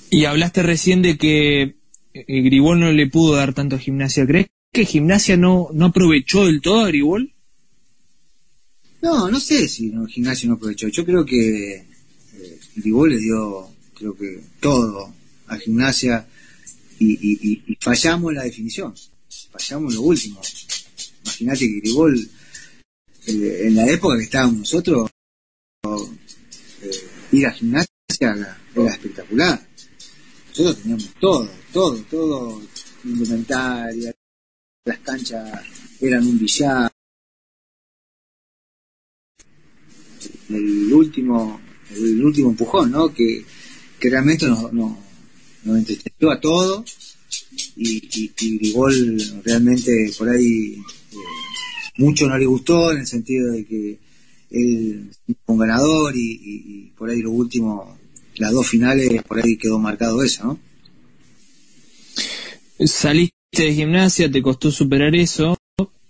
Y 0.09 0.25
hablaste 0.25 0.63
recién 0.63 1.01
de 1.01 1.17
que 1.17 1.75
Gribol 2.13 2.79
no 2.79 2.91
le 2.91 3.07
pudo 3.07 3.35
dar 3.35 3.53
tanto 3.53 3.77
gimnasia. 3.77 4.25
¿Crees 4.25 4.47
que 4.73 4.85
Gimnasia 4.85 5.37
no, 5.37 5.69
no 5.71 5.87
aprovechó 5.87 6.45
del 6.45 6.61
todo 6.61 6.81
a 6.81 6.87
Gribol? 6.87 7.33
No, 9.01 9.29
no 9.29 9.39
sé 9.39 9.67
si 9.67 9.87
no, 9.87 10.05
Gimnasia 10.05 10.47
no 10.47 10.55
aprovechó. 10.55 10.87
Yo 10.89 11.05
creo 11.05 11.25
que 11.25 11.75
eh, 11.75 12.59
Gribol 12.75 13.09
le 13.09 13.17
dio, 13.17 13.69
creo 13.93 14.15
que 14.15 14.41
todo 14.59 15.13
a 15.47 15.57
Gimnasia 15.57 16.27
y, 16.99 17.77
fallamos 17.79 18.31
en 18.31 18.37
la 18.37 18.43
definición. 18.43 18.93
Fallamos 19.51 19.95
lo 19.95 20.01
último. 20.01 20.41
Imagínate 21.23 21.59
que 21.59 21.79
Gribol, 21.79 22.29
eh, 23.27 23.61
en 23.67 23.75
la 23.75 23.87
época 23.87 24.17
que 24.17 24.23
estábamos 24.23 24.59
nosotros, 24.59 25.09
eh, 26.81 26.91
ir 27.31 27.47
a 27.47 27.51
Gimnasia 27.51 27.87
era, 28.19 28.61
era 28.75 28.91
espectacular. 28.91 29.67
Nosotros 30.49 30.77
teníamos 30.77 31.09
todo, 31.19 31.49
todo, 31.71 31.97
todo, 32.09 32.61
indumentaria, 33.05 34.13
las 34.85 34.99
canchas 34.99 35.61
eran 36.01 36.27
un 36.27 36.37
billar. 36.37 36.91
El 40.49 40.93
último, 40.93 41.59
el 41.95 42.23
último 42.23 42.49
empujón, 42.49 42.91
¿no? 42.91 43.13
Que, 43.13 43.43
que 43.99 44.09
realmente 44.09 44.47
nos, 44.47 44.71
nos, 44.73 44.97
nos 45.63 46.31
a 46.31 46.39
todos 46.39 46.83
y, 47.75 47.97
y, 48.15 48.31
y 48.39 48.73
realmente 49.43 50.11
por 50.17 50.29
ahí 50.29 50.73
eh, 51.11 51.15
mucho 51.97 52.27
no 52.27 52.37
le 52.37 52.45
gustó 52.45 52.91
en 52.91 52.99
el 52.99 53.07
sentido 53.07 53.51
de 53.51 53.65
que 53.65 53.99
él 54.51 55.11
fue 55.45 55.55
un 55.55 55.59
ganador 55.59 56.15
y, 56.15 56.39
y, 56.43 56.91
por 56.97 57.09
ahí 57.09 57.21
lo 57.21 57.31
último, 57.31 57.97
las 58.35 58.51
dos 58.51 58.67
finales, 58.67 59.21
por 59.23 59.39
ahí 59.39 59.57
quedó 59.57 59.77
marcado 59.79 60.23
eso, 60.23 60.43
¿no? 60.43 60.59
Saliste 62.87 63.33
de 63.57 63.73
gimnasia, 63.73 64.31
te 64.31 64.41
costó 64.41 64.71
superar 64.71 65.15
eso, 65.15 65.57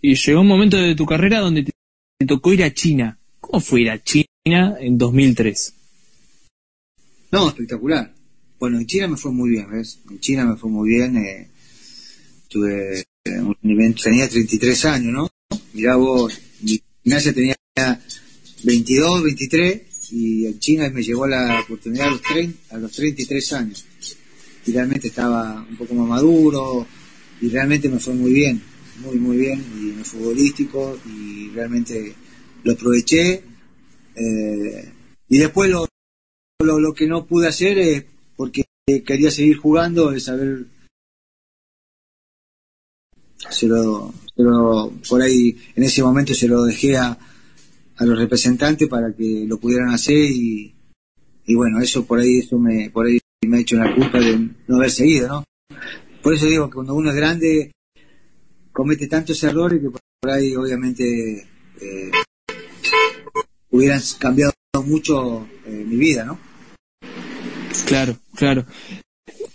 y 0.01 0.15
llegó 0.15 0.41
un 0.41 0.47
momento 0.47 0.77
de 0.77 0.95
tu 0.95 1.05
carrera 1.05 1.39
donde 1.39 1.63
te, 1.63 2.25
tocó 2.25 2.53
ir 2.53 2.63
a 2.63 2.73
China. 2.73 3.18
¿Cómo 3.39 3.61
fue 3.61 3.81
ir 3.81 3.89
a 3.89 4.03
China 4.03 4.75
en 4.79 4.97
2003? 4.97 5.73
No, 7.31 7.49
espectacular. 7.49 8.13
Bueno, 8.59 8.79
en 8.79 8.87
China 8.87 9.07
me 9.07 9.17
fue 9.17 9.31
muy 9.31 9.51
bien, 9.51 9.69
¿ves? 9.71 9.99
En 10.09 10.19
China 10.19 10.45
me 10.45 10.57
fue 10.57 10.69
muy 10.69 10.89
bien. 10.89 11.17
Eh, 11.17 11.49
tuve 12.49 12.99
eh, 12.99 13.39
un 13.39 13.55
nivel, 13.61 13.95
tenía 13.95 14.27
33 14.27 14.85
años, 14.85 15.13
¿no? 15.13 15.29
Mirá 15.73 15.95
vos, 15.95 16.39
mi 16.61 16.81
gimnasia 17.03 17.33
tenía 17.33 17.55
22, 18.63 19.23
23, 19.23 19.81
y 20.11 20.45
en 20.47 20.59
China 20.59 20.89
me 20.89 21.03
llegó 21.03 21.27
la 21.27 21.61
oportunidad 21.61 22.07
a 22.07 22.11
los, 22.11 22.21
30, 22.21 22.75
a 22.75 22.79
los 22.79 22.91
33 22.91 23.53
años. 23.53 23.85
Y 24.65 24.71
realmente 24.71 25.07
estaba 25.07 25.65
un 25.69 25.77
poco 25.77 25.93
más 25.93 26.07
maduro, 26.07 26.85
y 27.41 27.49
realmente 27.49 27.87
me 27.87 27.99
fue 27.99 28.13
muy 28.13 28.33
bien, 28.33 28.61
muy 29.01 29.17
muy 29.17 29.37
bien, 29.37 29.63
y 29.79 29.91
en 29.91 29.99
el 29.99 30.05
futbolístico, 30.05 30.99
y 31.05 31.49
realmente 31.49 32.15
lo 32.63 32.73
aproveché. 32.73 33.43
Eh, 34.15 34.93
y 35.29 35.37
después 35.37 35.69
lo, 35.69 35.87
lo, 36.61 36.79
lo 36.79 36.93
que 36.93 37.07
no 37.07 37.25
pude 37.25 37.47
hacer 37.47 37.77
es 37.77 38.05
porque 38.35 38.63
quería 39.05 39.31
seguir 39.31 39.57
jugando, 39.57 40.11
es 40.11 40.23
saber 40.23 40.65
se 43.49 43.67
lo, 43.67 44.13
por 45.07 45.21
ahí 45.21 45.55
en 45.75 45.83
ese 45.83 46.03
momento 46.03 46.33
se 46.33 46.47
lo 46.47 46.63
dejé 46.63 46.97
a, 46.97 47.17
a 47.97 48.05
los 48.05 48.17
representantes 48.17 48.87
para 48.87 49.13
que 49.13 49.45
lo 49.47 49.57
pudieran 49.57 49.89
hacer 49.89 50.17
y, 50.17 50.73
y 51.45 51.55
bueno, 51.55 51.79
eso 51.79 52.05
por 52.05 52.19
ahí, 52.19 52.39
eso 52.39 52.57
me, 52.57 52.89
por 52.89 53.05
ahí 53.05 53.19
me 53.47 53.57
ha 53.57 53.61
hecho 53.61 53.77
la 53.77 53.93
culpa 53.95 54.19
de 54.19 54.49
no 54.67 54.75
haber 54.77 54.91
seguido, 54.91 55.27
¿no? 55.27 55.43
Por 56.21 56.33
eso 56.33 56.45
digo 56.45 56.69
que 56.69 56.75
cuando 56.75 56.95
uno 56.95 57.09
es 57.09 57.15
grande 57.15 57.71
comete 58.71 59.07
tantos 59.07 59.41
errores 59.43 59.81
que 59.81 59.89
por 59.89 60.31
ahí 60.31 60.55
obviamente 60.55 61.47
eh, 61.81 62.11
hubieran 63.71 64.01
cambiado 64.17 64.53
mucho 64.85 65.47
eh, 65.65 65.83
mi 65.85 65.97
vida, 65.97 66.25
¿no? 66.25 66.39
Claro, 67.85 68.17
claro. 68.35 68.65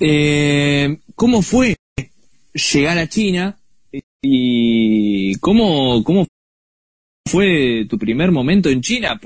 Eh, 0.01 0.99
¿Cómo 1.15 1.43
fue 1.43 1.77
llegar 2.53 2.99
a 2.99 3.09
China 3.09 3.59
y 4.23 5.35
cómo, 5.37 6.03
cómo 6.03 6.27
fue 7.29 7.87
tu 7.89 7.99
primer 7.99 8.33
momento 8.33 8.69
en 8.69 8.81
China? 8.81 9.21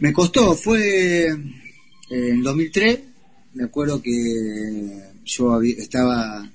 Me 0.00 0.12
costó, 0.12 0.54
fue 0.54 1.28
en 2.10 2.42
2003, 2.42 3.00
me 3.54 3.64
acuerdo 3.64 4.02
que 4.02 4.10
yo 5.24 5.60
estaba 5.62 6.48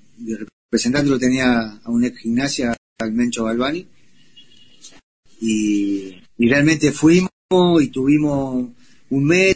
representando, 0.71 1.11
lo 1.11 1.19
tenía 1.19 1.79
a 1.83 1.89
un 1.89 2.03
ex 2.03 2.19
gimnasia, 2.19 2.75
al 2.99 3.11
Mencho 3.13 3.45
Galvani, 3.45 3.87
y, 5.41 6.15
realmente 6.37 6.91
fuimos 6.91 7.29
y 7.81 7.87
tuvimos 7.87 8.69
un 9.09 9.23
mes, 9.23 9.55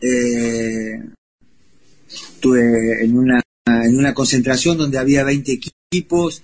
eh, 0.00 1.00
en 2.44 3.16
una, 3.16 3.40
en 3.66 3.96
una 3.96 4.12
concentración 4.12 4.76
donde 4.76 4.98
había 4.98 5.24
20 5.24 5.52
equipos 5.52 6.42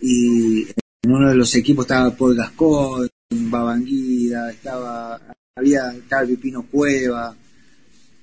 y 0.00 0.62
en 1.02 1.12
uno 1.12 1.28
de 1.28 1.36
los 1.36 1.54
equipos 1.54 1.84
estaba 1.84 2.16
Paul 2.16 2.36
Gascón, 2.36 3.08
Babanguida, 3.30 4.50
estaba, 4.50 5.20
había, 5.54 5.92
estaba 5.92 6.26
Pino 6.40 6.66
Cueva, 6.66 7.36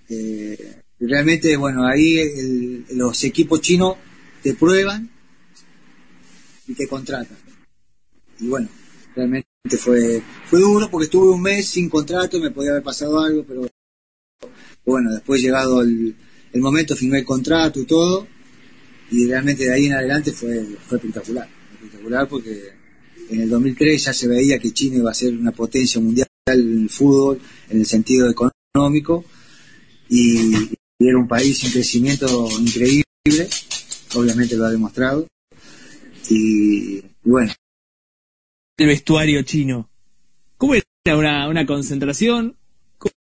eh, 0.09 0.81
realmente, 0.99 1.55
bueno, 1.57 1.85
ahí 1.85 2.85
los 2.91 3.23
equipos 3.23 3.61
chinos 3.61 3.97
te 4.41 4.53
prueban 4.53 5.09
y 6.67 6.73
te 6.73 6.87
contratan. 6.87 7.37
Y 8.39 8.47
bueno, 8.47 8.67
realmente 9.15 9.47
fue, 9.77 10.21
fue 10.45 10.59
duro 10.59 10.89
porque 10.89 11.05
estuve 11.05 11.29
un 11.29 11.41
mes 11.41 11.67
sin 11.67 11.89
contrato, 11.89 12.39
me 12.39 12.51
podía 12.51 12.71
haber 12.71 12.83
pasado 12.83 13.19
algo, 13.19 13.43
pero 13.43 13.67
bueno, 14.85 15.11
después 15.11 15.41
llegado 15.41 15.81
el, 15.81 16.15
el 16.53 16.61
momento, 16.61 16.95
firmé 16.95 17.19
el 17.19 17.25
contrato 17.25 17.79
y 17.79 17.85
todo, 17.85 18.27
y 19.11 19.27
realmente 19.27 19.65
de 19.65 19.73
ahí 19.73 19.85
en 19.87 19.93
adelante 19.93 20.31
fue, 20.31 20.63
fue 20.87 20.97
espectacular, 20.97 21.49
espectacular 21.73 22.27
porque 22.27 22.73
en 23.29 23.41
el 23.41 23.49
2003 23.49 24.03
ya 24.03 24.13
se 24.13 24.27
veía 24.27 24.59
que 24.59 24.71
China 24.71 24.97
iba 24.97 25.11
a 25.11 25.15
ser 25.15 25.33
una 25.33 25.51
potencia 25.51 25.99
mundial 25.99 26.27
en 26.47 26.83
el 26.83 26.89
fútbol, 26.89 27.39
en 27.69 27.79
el 27.79 27.85
sentido 27.85 28.29
económico, 28.29 29.25
y, 30.09 30.51
era 30.97 31.17
un 31.17 31.27
país 31.27 31.61
en 31.65 31.71
crecimiento 31.71 32.47
increíble, 32.57 33.03
obviamente 34.13 34.55
lo 34.55 34.65
ha 34.65 34.71
demostrado, 34.71 35.27
y, 36.29 37.03
bueno. 37.23 37.51
El 38.77 38.87
vestuario 38.87 39.41
chino, 39.43 39.89
¿cómo 40.57 40.75
era 40.75 41.17
una, 41.17 41.47
una 41.47 41.65
concentración? 41.65 42.57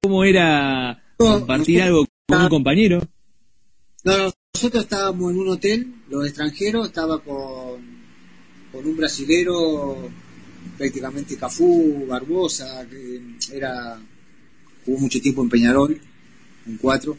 ¿Cómo 0.02 0.26
era 0.26 1.02
compartir 1.16 1.84
algo 1.84 2.06
con 2.28 2.42
un 2.42 2.50
compañero? 2.50 3.02
No, 4.04 4.34
nosotros 4.54 4.84
estábamos 4.84 5.32
en 5.32 5.40
un 5.40 5.48
hotel, 5.48 5.88
los 6.10 6.26
extranjeros, 6.26 6.88
estaba 6.88 7.20
con, 7.20 7.80
con 8.74 8.86
un 8.86 8.98
brasilero, 8.98 10.10
prácticamente 10.78 11.38
Cafú, 11.38 12.06
Barbosa, 12.08 12.86
que 12.90 13.22
era, 13.56 13.98
jugó 14.86 15.00
mucho 15.00 15.22
tiempo 15.22 15.44
en 15.44 15.50
Peñarol, 15.50 16.02
un 16.66 16.78
cuatro, 16.78 17.18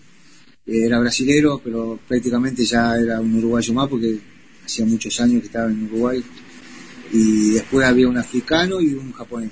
era 0.67 0.99
brasilero, 0.99 1.63
pero 1.65 1.99
prácticamente 2.07 2.63
ya 2.67 2.95
era 2.95 3.21
un 3.21 3.35
uruguayo 3.37 3.73
más 3.73 3.89
porque 3.89 4.19
hacía 4.67 4.85
muchos 4.85 5.19
años 5.19 5.41
que 5.41 5.47
estaba 5.47 5.71
en 5.71 5.85
Uruguay. 5.85 6.23
Y 7.13 7.53
después 7.53 7.87
había 7.87 8.09
un 8.09 8.19
africano 8.19 8.81
y 8.81 8.95
un 8.95 9.13
japonés. 9.13 9.51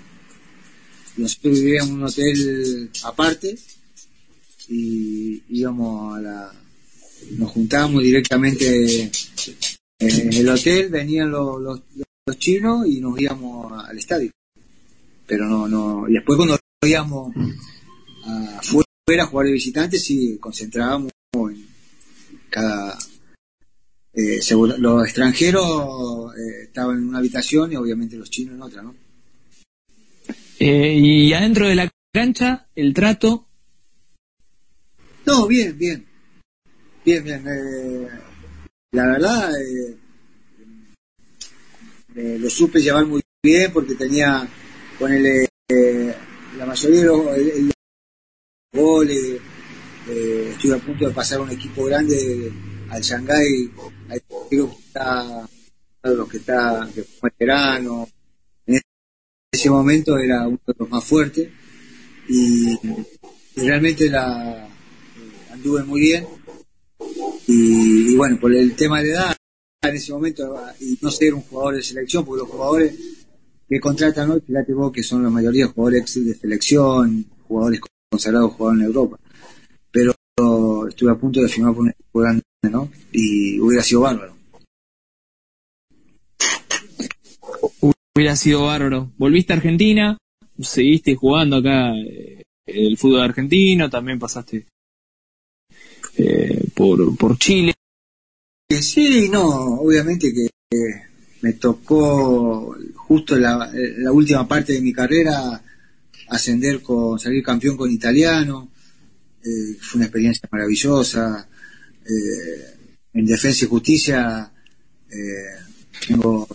nosotros 1.17 1.61
vivíamos 1.61 1.91
en 1.91 1.97
un 1.97 2.05
hotel 2.05 2.91
aparte 3.05 3.57
y 4.69 5.43
íbamos 5.51 6.17
a 6.17 6.21
la... 6.21 6.53
Nos 7.31 7.51
juntábamos 7.51 8.03
directamente 8.03 9.11
en 9.99 10.33
el 10.33 10.49
hotel, 10.49 10.91
venían 10.91 11.31
los, 11.31 11.63
los, 11.63 11.81
chinos 12.39 12.87
y 12.87 13.01
nos 13.01 13.19
íbamos 13.21 13.73
al 13.89 13.97
estadio. 13.99 14.31
Pero 15.27 15.47
no, 15.47 15.67
no, 15.67 16.09
y 16.09 16.15
después 16.15 16.37
cuando 16.37 16.59
íbamos 16.85 17.35
afuera 18.59 18.87
fuera 19.07 19.27
jugar 19.27 19.47
de 19.47 19.53
visitantes 19.53 20.05
sí 20.05 20.37
concentrábamos 20.41 21.13
en 21.33 21.67
cada 22.51 22.99
eh, 24.17 24.41
los 24.79 25.05
extranjeros 25.05 26.35
eh, 26.35 26.63
estaban 26.65 26.97
en 26.97 27.09
una 27.09 27.19
habitación 27.19 27.73
y 27.73 27.77
obviamente 27.77 28.17
los 28.17 28.31
chinos 28.31 28.55
en 28.55 28.63
otra, 28.63 28.83
¿no? 28.83 28.95
Eh, 30.59 30.95
y 30.95 31.33
adentro 31.33 31.69
de 31.69 31.75
la 31.75 31.91
cancha, 32.13 32.67
el 32.75 32.95
trato. 32.95 33.47
No, 35.27 35.47
bien, 35.47 35.77
bien. 35.77 36.07
Bien, 37.05 37.23
bien. 37.23 37.45
la 38.93 39.07
verdad, 39.07 39.53
lo 42.15 42.51
supe 42.51 42.81
llevar 42.81 43.07
muy 43.07 43.21
bien 43.43 43.71
porque 43.73 43.95
tenía, 43.95 44.49
con 44.99 45.13
el, 45.13 45.47
la 46.57 46.67
mayoría 46.67 47.01
de 47.01 47.07
los, 47.07 47.77
goles. 48.73 49.41
Eh, 50.09 50.51
estoy 50.53 50.73
a 50.73 50.79
punto 50.79 51.09
de 51.09 51.15
pasar 51.15 51.41
un 51.41 51.51
equipo 51.51 51.85
grande 51.85 52.53
al 52.91 53.03
Shanghái, 53.03 53.71
creo 54.49 54.69
que 54.71 54.77
está, 54.87 55.49
los 56.03 56.29
que 56.29 56.37
está, 56.39 56.89
que 56.95 57.03
fue 57.03 57.31
veterano. 57.31 58.09
En 58.67 58.81
ese 59.53 59.71
momento 59.71 60.17
era 60.19 60.47
uno 60.47 60.61
de 60.67 60.75
los 60.79 60.91
más 60.91 61.05
fuertes 61.05 61.49
y, 62.29 62.79
realmente 63.57 64.11
la 64.11 64.67
eh, 64.67 65.53
anduve 65.53 65.83
muy 65.85 66.01
bien. 66.01 66.27
Y, 67.47 68.17
bueno, 68.17 68.39
por 68.41 68.55
el 68.55 68.75
tema 68.75 69.01
de 69.01 69.11
edad, 69.11 69.37
en 69.83 69.95
ese 69.95 70.13
momento, 70.13 70.57
y 70.81 70.99
no 71.01 71.11
ser 71.11 71.35
un 71.35 71.43
jugador 71.43 71.77
de 71.77 71.83
selección, 71.83 72.25
porque 72.25 72.43
los 72.43 72.51
jugadores 72.51 72.95
que 73.69 73.81
contratan 73.81 74.31
hoy, 74.31 74.41
fíjate 74.41 74.73
vos 74.75 74.93
que 74.93 75.03
son 75.03 75.23
la 75.23 75.31
mayoría 75.31 75.69
jugadores 75.69 76.25
de 76.25 76.35
selección, 76.35 77.25
jugadores 77.47 77.81
consagrado 78.11 78.51
jugador 78.51 78.79
en 78.79 78.87
Europa. 78.87 79.19
Pero 79.91 80.15
estuve 80.89 81.11
a 81.11 81.17
punto 81.17 81.41
de 81.41 81.49
firmar 81.49 81.75
por 81.75 81.83
un 81.83 81.91
equipo 81.91 82.21
grande, 82.21 82.43
¿no? 82.71 82.91
Y 83.13 83.59
hubiera 83.61 83.83
sido 83.83 84.03
bárbaro. 84.03 84.37
Hubiera 88.15 88.37
sido 88.37 88.65
bárbaro. 88.65 89.13
Volviste 89.19 89.53
a 89.53 89.57
Argentina, 89.57 90.17
seguiste 90.61 91.15
jugando 91.15 91.57
acá 91.57 91.93
eh, 91.95 92.43
el 92.67 92.97
fútbol 92.97 93.23
argentino, 93.23 93.91
también 93.91 94.19
pasaste 94.19 94.67
eh, 96.17 96.65
por, 96.75 97.17
por 97.17 97.39
Chile. 97.39 97.75
Sí, 98.69 99.29
no, 99.31 99.81
obviamente 99.81 100.33
que 100.33 100.49
me 101.43 101.53
tocó 101.53 102.77
justo 102.95 103.37
la, 103.37 103.71
la 103.73 104.13
última 104.13 104.49
parte 104.49 104.73
de 104.73 104.81
mi 104.81 104.93
carrera 104.93 105.63
ascender 106.29 106.83
con, 106.83 107.19
salir 107.19 107.43
campeón 107.43 107.77
con 107.77 107.91
italiano, 107.91 108.71
eh, 109.43 109.77
fue 109.81 109.99
una 109.99 110.07
experiencia 110.07 110.49
maravillosa. 110.51 111.49
Eh, 112.09 112.77
en 113.15 113.27
Defensa 113.27 113.65
y 113.65 113.69
Justicia 113.69 114.53
eh, 115.11 115.65
tengo 116.07 116.47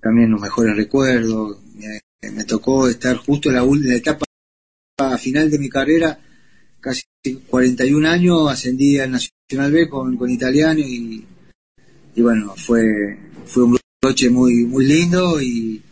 también 0.00 0.30
los 0.30 0.40
mejores 0.40 0.76
recuerdos. 0.76 1.58
Me, 2.22 2.44
tocó 2.44 2.88
estar 2.88 3.16
justo 3.16 3.50
en 3.50 3.56
la, 3.56 3.94
etapa 3.94 4.24
final 5.18 5.50
de 5.50 5.58
mi 5.58 5.68
carrera, 5.68 6.18
casi 6.80 7.02
41 7.46 8.08
años, 8.08 8.50
ascendí 8.50 8.98
al 8.98 9.12
Nacional 9.12 9.72
B 9.72 9.88
con, 9.88 10.16
con 10.16 10.30
italiano 10.30 10.80
y, 10.80 11.24
y 12.14 12.22
bueno, 12.22 12.54
fue, 12.56 13.18
fue 13.44 13.64
un 13.64 13.78
broche 14.02 14.30
muy, 14.30 14.64
muy 14.64 14.86
lindo 14.86 15.40
y, 15.40 15.82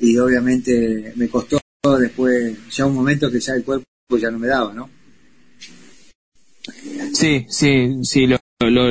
y 0.00 0.18
obviamente 0.18 1.12
me 1.16 1.28
costó 1.28 1.58
después, 1.98 2.56
ya 2.70 2.86
un 2.86 2.94
momento 2.94 3.30
que 3.30 3.40
ya 3.40 3.54
el 3.54 3.64
cuerpo 3.64 3.84
ya 4.18 4.30
no 4.30 4.38
me 4.38 4.48
daba, 4.48 4.72
¿no? 4.72 4.88
Sí, 7.12 7.46
sí, 7.48 7.98
sí, 8.02 8.26
lo, 8.26 8.38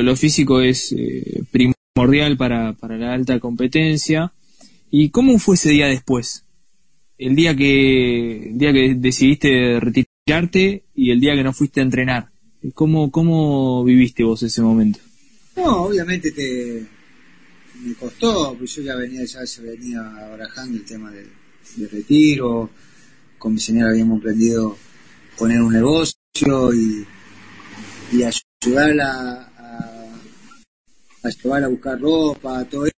lo, 0.02 0.16
físico 0.16 0.60
es 0.60 0.92
eh, 0.92 1.42
primordial 1.50 2.36
para, 2.36 2.72
para 2.74 2.96
la 2.96 3.12
alta 3.12 3.38
competencia. 3.40 4.32
¿Y 4.90 5.10
cómo 5.10 5.38
fue 5.38 5.56
ese 5.56 5.70
día 5.70 5.86
después? 5.86 6.44
El 7.18 7.36
día 7.36 7.54
que, 7.54 8.50
el 8.50 8.58
día 8.58 8.72
que 8.72 8.94
decidiste 8.96 9.78
retirarte 9.80 10.84
y 10.94 11.10
el 11.10 11.20
día 11.20 11.34
que 11.34 11.44
no 11.44 11.52
fuiste 11.52 11.80
a 11.80 11.84
entrenar. 11.84 12.28
¿Cómo, 12.74 13.10
cómo 13.10 13.84
viviste 13.84 14.24
vos 14.24 14.42
ese 14.42 14.62
momento? 14.62 15.00
No, 15.56 15.82
obviamente 15.82 16.32
te, 16.32 16.86
me 17.82 17.94
costó, 17.94 18.54
pues 18.58 18.74
yo 18.74 18.82
ya 18.82 18.96
venía, 18.96 19.24
ya 19.24 19.46
se 19.46 19.62
venía 19.62 20.02
barajando 20.02 20.78
el 20.78 20.84
tema 20.84 21.10
del, 21.10 21.28
retiro, 21.90 22.70
con 23.36 23.54
mi 23.54 23.60
señora 23.60 23.90
habíamos 23.90 24.20
aprendido 24.20 24.76
poner 25.36 25.60
un 25.60 25.72
negocio 25.72 26.72
y, 26.72 27.04
y 28.12 28.22
ayudarla 28.22 29.50
a, 29.56 30.10
a, 31.22 31.30
llevar 31.30 31.64
a 31.64 31.68
buscar 31.68 32.00
ropa, 32.00 32.64
todo 32.64 32.86
eso. 32.86 32.94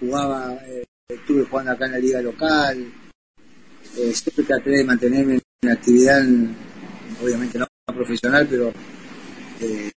Jugaba, 0.00 0.58
eh, 0.66 0.84
estuve 1.08 1.44
jugando 1.44 1.72
acá 1.72 1.86
en 1.86 1.92
la 1.92 1.98
liga 1.98 2.20
local, 2.22 2.92
eh, 3.96 4.12
siempre 4.14 4.44
traté 4.44 4.70
de 4.70 4.84
mantenerme 4.84 5.40
en 5.62 5.70
actividad, 5.70 6.22
obviamente 7.22 7.58
no 7.58 7.66
profesional, 7.86 8.46
pero 8.48 8.72
eh, 9.60 9.90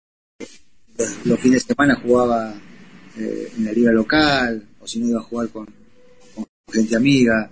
los 1.24 1.40
fines 1.40 1.66
de 1.66 1.74
semana 1.74 1.96
jugaba 1.96 2.54
eh, 3.16 3.52
en 3.56 3.64
la 3.64 3.72
liga 3.72 3.90
local, 3.92 4.64
o 4.80 4.86
si 4.86 5.00
no 5.00 5.08
iba 5.08 5.20
a 5.20 5.24
jugar 5.24 5.48
con, 5.48 5.66
gente 6.72 6.96
amiga. 6.96 7.50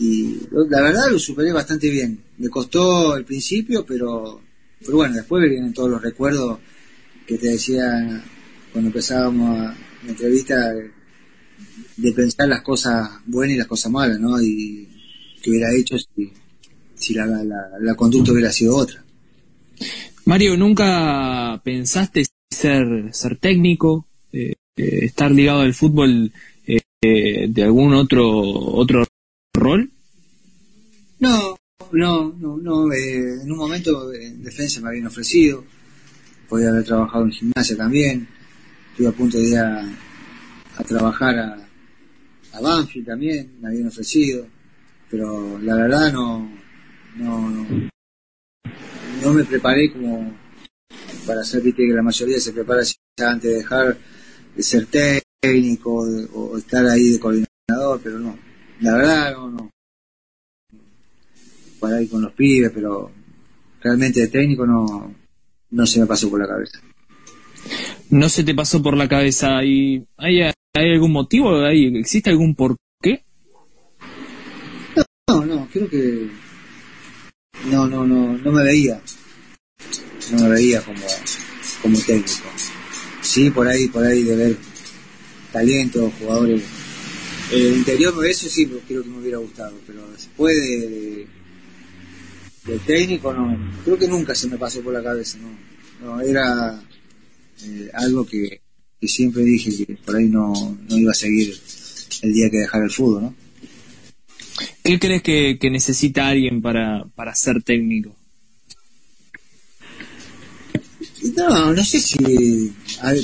Y 0.00 0.38
la 0.70 0.80
verdad 0.80 1.10
lo 1.10 1.18
superé 1.18 1.52
bastante 1.52 1.90
bien. 1.90 2.22
Me 2.38 2.48
costó 2.48 3.16
el 3.16 3.24
principio, 3.24 3.84
pero, 3.84 4.40
pero 4.80 4.98
bueno, 4.98 5.14
después 5.14 5.48
vienen 5.48 5.72
todos 5.72 5.90
los 5.90 6.02
recuerdos 6.02 6.58
que 7.26 7.38
te 7.38 7.48
decía 7.48 7.82
cuando 8.72 8.88
empezábamos 8.88 9.58
a, 9.58 9.76
la 10.04 10.10
entrevista 10.10 10.72
de, 11.96 12.12
pensar 12.12 12.48
las 12.48 12.62
cosas 12.62 13.10
buenas 13.26 13.54
y 13.54 13.58
las 13.58 13.66
cosas 13.66 13.90
malas, 13.90 14.18
¿no? 14.20 14.40
Y 14.40 14.88
que 15.42 15.50
hubiera 15.50 15.74
hecho 15.74 15.96
si, 15.98 16.32
si 16.94 17.14
la, 17.14 17.26
la 17.80 17.94
conducta 17.94 18.32
hubiera 18.32 18.52
sido 18.52 18.76
otra. 18.76 19.04
Mario, 20.24 20.56
¿nunca 20.56 21.60
pensaste 21.64 22.24
ser, 22.50 23.08
ser 23.12 23.38
técnico, 23.38 24.04
eh, 24.32 24.54
eh, 24.76 24.98
estar 25.02 25.30
ligado 25.30 25.60
al 25.60 25.74
fútbol 25.74 26.32
eh, 26.66 27.46
de 27.48 27.62
algún 27.62 27.94
otro, 27.94 28.28
otro 28.28 29.04
rol? 29.54 29.90
No, 31.20 31.57
no, 31.92 32.34
no, 32.38 32.56
no. 32.56 32.92
en 32.92 33.50
un 33.50 33.58
momento 33.58 34.12
en 34.12 34.42
defensa 34.42 34.80
me 34.80 34.88
habían 34.88 35.06
ofrecido, 35.06 35.64
podía 36.48 36.70
haber 36.70 36.84
trabajado 36.84 37.24
en 37.24 37.32
gimnasia 37.32 37.76
también, 37.76 38.28
estuve 38.90 39.08
a 39.08 39.12
punto 39.12 39.38
de 39.38 39.44
ir 39.44 39.58
a, 39.58 39.88
trabajar 40.86 41.38
a, 41.38 41.68
a 42.52 42.60
Banfield 42.60 43.06
también, 43.06 43.52
me 43.60 43.68
habían 43.68 43.88
ofrecido, 43.88 44.46
pero 45.10 45.58
la 45.60 45.74
verdad 45.74 46.12
no, 46.12 46.50
no, 47.16 47.50
no, 47.50 47.90
no 49.22 49.32
me 49.34 49.44
preparé 49.44 49.92
como 49.92 50.32
para 51.26 51.40
hacer, 51.40 51.62
viste 51.62 51.86
que 51.86 51.92
la 51.92 52.02
mayoría 52.02 52.40
se 52.40 52.52
prepara 52.52 52.82
antes 53.18 53.50
de 53.50 53.56
dejar 53.58 53.98
de 54.54 54.62
ser 54.62 54.86
técnico 55.40 56.06
o, 56.32 56.56
estar 56.56 56.86
ahí 56.86 57.10
de 57.10 57.20
coordinador, 57.20 58.00
pero 58.02 58.18
no, 58.18 58.38
la 58.80 58.96
verdad 58.96 59.32
no, 59.32 59.50
no. 59.50 59.70
Para 61.80 62.02
ir 62.02 62.10
con 62.10 62.22
los 62.22 62.32
pibes, 62.32 62.70
pero 62.74 63.10
realmente 63.80 64.20
de 64.20 64.28
técnico 64.28 64.66
no, 64.66 65.14
no 65.70 65.86
se 65.86 66.00
me 66.00 66.06
pasó 66.06 66.28
por 66.30 66.40
la 66.40 66.48
cabeza. 66.48 66.80
¿No 68.10 68.28
se 68.28 68.44
te 68.44 68.54
pasó 68.54 68.82
por 68.82 68.96
la 68.96 69.08
cabeza? 69.08 69.62
¿Y 69.64 70.04
hay, 70.16 70.40
hay 70.42 70.92
algún 70.92 71.12
motivo? 71.12 71.64
¿Hay, 71.64 71.98
¿Existe 71.98 72.30
algún 72.30 72.54
por 72.54 72.76
qué? 73.02 73.22
No, 75.28 75.44
no, 75.44 75.68
creo 75.70 75.88
que 75.88 76.28
no, 77.70 77.86
no, 77.86 78.06
no, 78.06 78.38
no 78.38 78.52
me 78.52 78.64
veía 78.64 79.00
no 80.32 80.42
me 80.44 80.48
veía 80.50 80.82
como, 80.82 81.06
como 81.82 81.98
técnico. 82.00 82.48
Sí, 83.20 83.50
por 83.50 83.68
ahí, 83.68 83.88
por 83.88 84.04
ahí 84.04 84.22
de 84.22 84.36
ver 84.36 84.56
talento, 85.52 86.12
jugadores. 86.18 86.62
El 87.52 87.78
interior, 87.78 88.14
eso 88.26 88.48
sí 88.48 88.66
creo 88.86 89.02
que 89.02 89.08
me 89.08 89.18
hubiera 89.18 89.38
gustado, 89.38 89.74
pero 89.86 90.06
después 90.10 90.54
de, 90.56 91.26
de, 92.68 92.78
técnico, 92.80 93.32
no, 93.32 93.56
creo 93.84 93.98
que 93.98 94.08
nunca 94.08 94.34
se 94.34 94.48
me 94.48 94.58
pasó 94.58 94.80
por 94.82 94.92
la 94.92 95.02
cabeza, 95.02 95.38
no. 95.38 96.06
no 96.06 96.20
era 96.20 96.80
eh, 97.64 97.90
algo 97.94 98.26
que, 98.26 98.60
que, 99.00 99.08
siempre 99.08 99.42
dije 99.42 99.86
que 99.86 99.94
por 99.96 100.16
ahí 100.16 100.28
no, 100.28 100.52
no 100.88 100.96
iba 100.96 101.10
a 101.10 101.14
seguir 101.14 101.58
el 102.22 102.32
día 102.32 102.50
que 102.50 102.58
dejara 102.58 102.84
el 102.84 102.90
fútbol, 102.90 103.22
¿no? 103.22 103.34
¿Qué 104.82 104.98
crees 104.98 105.22
que, 105.22 105.58
que 105.60 105.70
necesita 105.70 106.28
alguien 106.28 106.62
para, 106.62 107.04
para 107.14 107.34
ser 107.34 107.62
técnico? 107.62 108.16
No, 111.36 111.72
no 111.72 111.84
sé 111.84 112.00
si. 112.00 112.72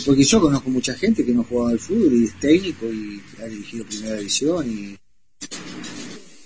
porque 0.05 0.25
yo 0.25 0.41
conozco 0.41 0.71
mucha 0.71 0.95
gente 0.95 1.25
que 1.25 1.33
no 1.33 1.43
ha 1.43 1.45
jugado 1.45 1.71
al 1.71 1.79
fútbol 1.79 2.13
y 2.15 2.25
es 2.25 2.39
técnico 2.39 2.87
y 2.87 3.21
ha 3.41 3.47
dirigido 3.47 3.85
primera 3.87 4.17
división 4.17 4.71
y. 4.71 4.97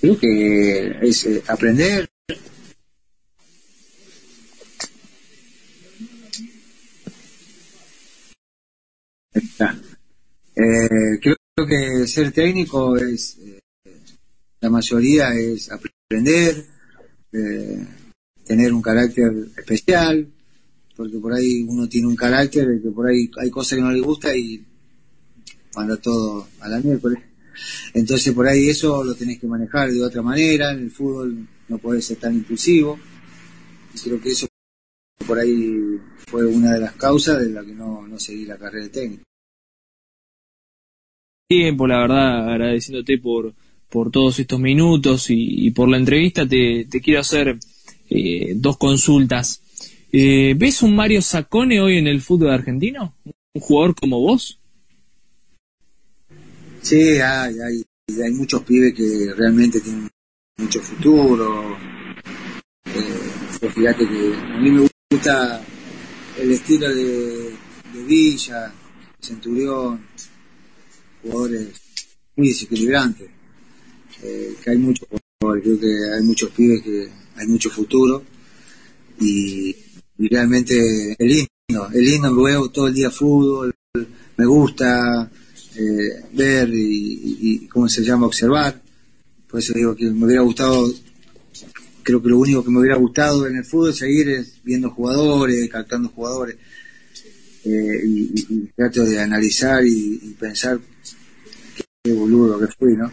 Creo 0.01 0.19
que 0.19 0.97
es 1.03 1.27
eh, 1.27 1.43
aprender. 9.64 9.99
Eh, 10.55 11.21
creo 11.21 11.66
que 11.66 12.07
ser 12.07 12.33
técnico 12.33 12.97
es. 12.97 13.38
Eh, 13.38 13.61
la 14.61 14.71
mayoría 14.71 15.33
es 15.35 15.71
aprender, 15.71 16.66
tener 18.44 18.73
un 18.73 18.83
carácter 18.83 19.31
especial 19.57 20.27
porque 20.99 21.18
por 21.21 21.33
ahí 21.33 21.62
uno 21.62 21.88
tiene 21.88 22.09
un 22.09 22.16
carácter 22.16 22.83
que 22.83 22.90
por 22.90 23.07
ahí 23.07 23.31
hay 23.38 23.51
cosas 23.51 23.77
que 23.77 23.83
no 23.83 23.92
le 23.92 24.01
gusta 24.01 24.37
y 24.37 24.61
manda 25.77 25.97
todo 25.97 26.49
a 26.59 26.68
la 26.68 26.81
miércoles. 26.81 27.21
Entonces 27.94 28.35
por 28.35 28.49
ahí 28.49 28.68
eso 28.68 29.05
lo 29.05 29.14
tenés 29.14 29.38
que 29.38 29.47
manejar 29.47 29.92
de 29.92 30.03
otra 30.03 30.23
manera, 30.23 30.73
en 30.73 30.81
el 30.81 30.90
fútbol 30.90 31.47
no 31.68 31.79
podés 31.79 32.05
ser 32.05 32.16
tan 32.16 32.35
impulsivo. 32.35 32.99
Y 33.94 34.01
creo 34.01 34.21
que 34.21 34.31
eso 34.31 34.49
por 35.25 35.38
ahí 35.38 36.01
fue 36.27 36.44
una 36.47 36.73
de 36.73 36.81
las 36.81 36.94
causas 36.94 37.42
de 37.42 37.51
la 37.51 37.64
que 37.64 37.75
no, 37.75 38.09
no 38.09 38.18
seguí 38.18 38.44
la 38.44 38.59
carrera 38.59 38.87
de 38.87 38.90
técnico. 38.90 39.28
Tiempo, 41.49 41.87
la 41.87 42.01
verdad, 42.01 42.51
agradeciéndote 42.51 43.17
por, 43.17 43.55
por 43.89 44.11
todos 44.11 44.39
estos 44.39 44.61
minutos 44.61 45.27
y, 45.31 45.71
por 45.71 45.89
la 45.89 45.97
entrevista, 45.97 46.47
te, 46.47 46.87
quiero 47.03 47.21
hacer 47.21 47.59
eh, 48.11 48.53
dos 48.55 48.77
consultas. 48.77 49.63
Eh, 50.13 50.55
¿Ves 50.59 50.83
un 50.83 50.95
Mario 50.95 51.23
Sacone 51.23 51.81
hoy 51.81 51.97
en 51.97 52.07
el 52.07 52.21
fútbol 52.21 52.51
argentino? 52.51 53.15
¿Un 53.25 53.63
jugador 53.63 53.95
como 53.95 54.21
vos? 54.21 54.59
Sí, 56.83 57.19
hay, 57.19 57.55
hay, 57.61 57.83
hay 58.23 58.31
muchos 58.33 58.63
pibes 58.63 58.93
que 58.93 59.33
realmente 59.35 59.81
tienen 59.81 60.09
mucho 60.59 60.81
futuro. 60.81 61.79
Eh, 62.85 63.69
fíjate 63.71 64.07
que 64.07 64.35
a 64.35 64.59
mí 64.59 64.71
me 64.71 64.89
gusta 65.11 65.63
el 66.39 66.51
estilo 66.53 66.95
de, 66.95 67.55
Villa, 68.07 68.73
Centurión, 69.21 70.01
jugadores 71.23 71.69
muy 72.37 72.49
desequilibrantes. 72.49 73.29
Eh, 74.23 74.55
que 74.63 74.71
hay 74.71 74.79
muchos 74.79 75.09
jugadores, 75.09 75.65
creo 75.65 75.81
que 75.81 76.15
hay 76.17 76.23
muchos 76.23 76.51
pibes 76.51 76.83
que 76.83 77.09
hay 77.37 77.47
mucho 77.47 77.71
futuro 77.71 78.25
y 79.21 79.75
realmente 80.19 81.13
es 81.13 81.19
lindo, 81.19 81.89
es 81.93 82.01
lindo 82.01 82.31
luego 82.31 82.71
todo 82.71 82.89
el 82.89 82.95
día 82.95 83.11
fútbol, 83.11 83.73
me 84.37 84.47
gusta 84.47 85.31
eh, 85.77 86.25
ver 86.33 86.71
y, 86.73 87.69
¿cómo 87.69 87.89
se 87.89 88.03
llama? 88.03 88.27
observar, 88.27 88.81
por 89.49 89.61
eso 89.61 89.73
digo 89.75 89.95
que 89.95 90.11
me 90.11 90.27
hubiera 90.27 90.43
gustado, 90.43 90.93
creo 92.03 92.23
que 92.23 92.29
lo 92.29 92.39
único 92.39 92.65
que 92.65 92.71
me 92.71 92.81
hubiera 92.81 92.97
gustado 92.97 93.47
en 93.47 93.57
el 93.57 93.65
fútbol 93.65 93.91
es 93.91 93.99
seguir 93.99 94.45
viendo 94.65 94.91
jugadores, 94.91 95.69
captando 95.71 96.09
jugadores, 96.09 96.57
eh, 97.65 98.01
y, 98.05 98.67
trato 98.77 99.05
de 99.05 99.21
analizar 99.21 99.85
y, 99.85 100.37
pensar 100.39 100.81
qué 102.09 102.14
boludo 102.14 102.59
que 102.59 102.66
fui, 102.68 102.97
¿no? 102.97 103.12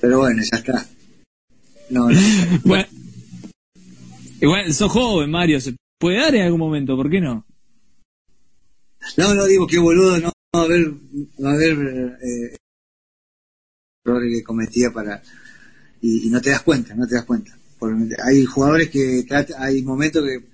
Pero 0.00 0.18
bueno, 0.18 0.42
ya 0.42 0.58
está. 0.58 0.86
No, 1.90 2.08
bueno, 2.64 2.86
igual 4.40 4.72
sos 4.72 4.92
joven, 4.92 5.30
Mario, 5.30 5.60
se 5.60 5.76
puede 5.98 6.18
dar 6.18 6.34
en 6.36 6.42
algún 6.42 6.60
momento, 6.60 6.96
¿por 6.96 7.10
qué 7.10 7.20
no? 7.20 7.44
No, 9.16 9.34
no, 9.34 9.44
digo, 9.46 9.66
qué 9.66 9.78
boludo, 9.78 10.18
no, 10.18 10.32
a 10.52 10.66
ver, 10.66 10.94
a 11.44 11.56
ver, 11.56 11.76
eh, 12.22 12.56
errores 14.04 14.30
que 14.32 14.44
cometía 14.44 14.92
para, 14.92 15.20
y, 16.00 16.30
no 16.30 16.40
te 16.40 16.50
das 16.50 16.62
cuenta, 16.62 16.94
no 16.94 17.08
te 17.08 17.16
das 17.16 17.24
cuenta. 17.24 17.58
hay 18.24 18.44
jugadores 18.44 18.88
que, 18.88 19.26
hay 19.58 19.82
momentos 19.82 20.24
que 20.24 20.49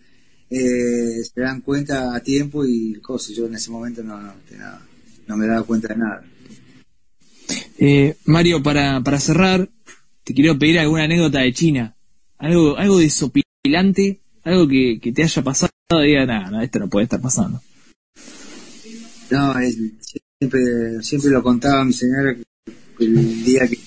eh, 0.51 1.25
se 1.25 1.41
dan 1.41 1.61
cuenta 1.61 2.15
a 2.15 2.21
tiempo 2.21 2.65
y 2.65 2.95
cosas, 3.01 3.35
yo 3.35 3.47
en 3.47 3.55
ese 3.55 3.71
momento 3.71 4.03
no, 4.03 4.21
no, 4.21 4.33
no 5.27 5.37
me 5.37 5.47
daba 5.47 5.65
cuenta 5.65 5.89
de 5.89 5.97
nada. 5.97 6.25
Eh, 7.79 8.17
Mario, 8.25 8.63
para, 8.63 9.01
para 9.03 9.21
cerrar, 9.21 9.69
te 10.25 10.35
quiero 10.35 10.59
pedir 10.59 10.79
alguna 10.79 11.05
anécdota 11.05 11.41
de 11.41 11.53
China. 11.53 11.97
Algo, 12.39 12.77
algo 12.77 12.99
desopilante, 12.99 14.21
algo 14.43 14.69
que, 14.69 14.99
que 15.01 15.13
te 15.13 15.23
haya 15.23 15.43
pasado 15.43 15.71
y 15.91 16.09
diga, 16.09 16.27
nada, 16.27 16.51
no, 16.51 16.63
esto 16.63 16.79
no 16.79 16.89
puede 16.89 17.05
estar 17.05 17.21
pasando. 17.21 17.61
No, 19.31 19.59
es, 19.59 19.77
siempre, 20.39 21.03
siempre 21.03 21.31
lo 21.31 21.43
contaba 21.43 21.85
mi 21.85 21.93
señora 21.93 22.37
el 22.99 23.45
día 23.45 23.67
que 23.69 23.79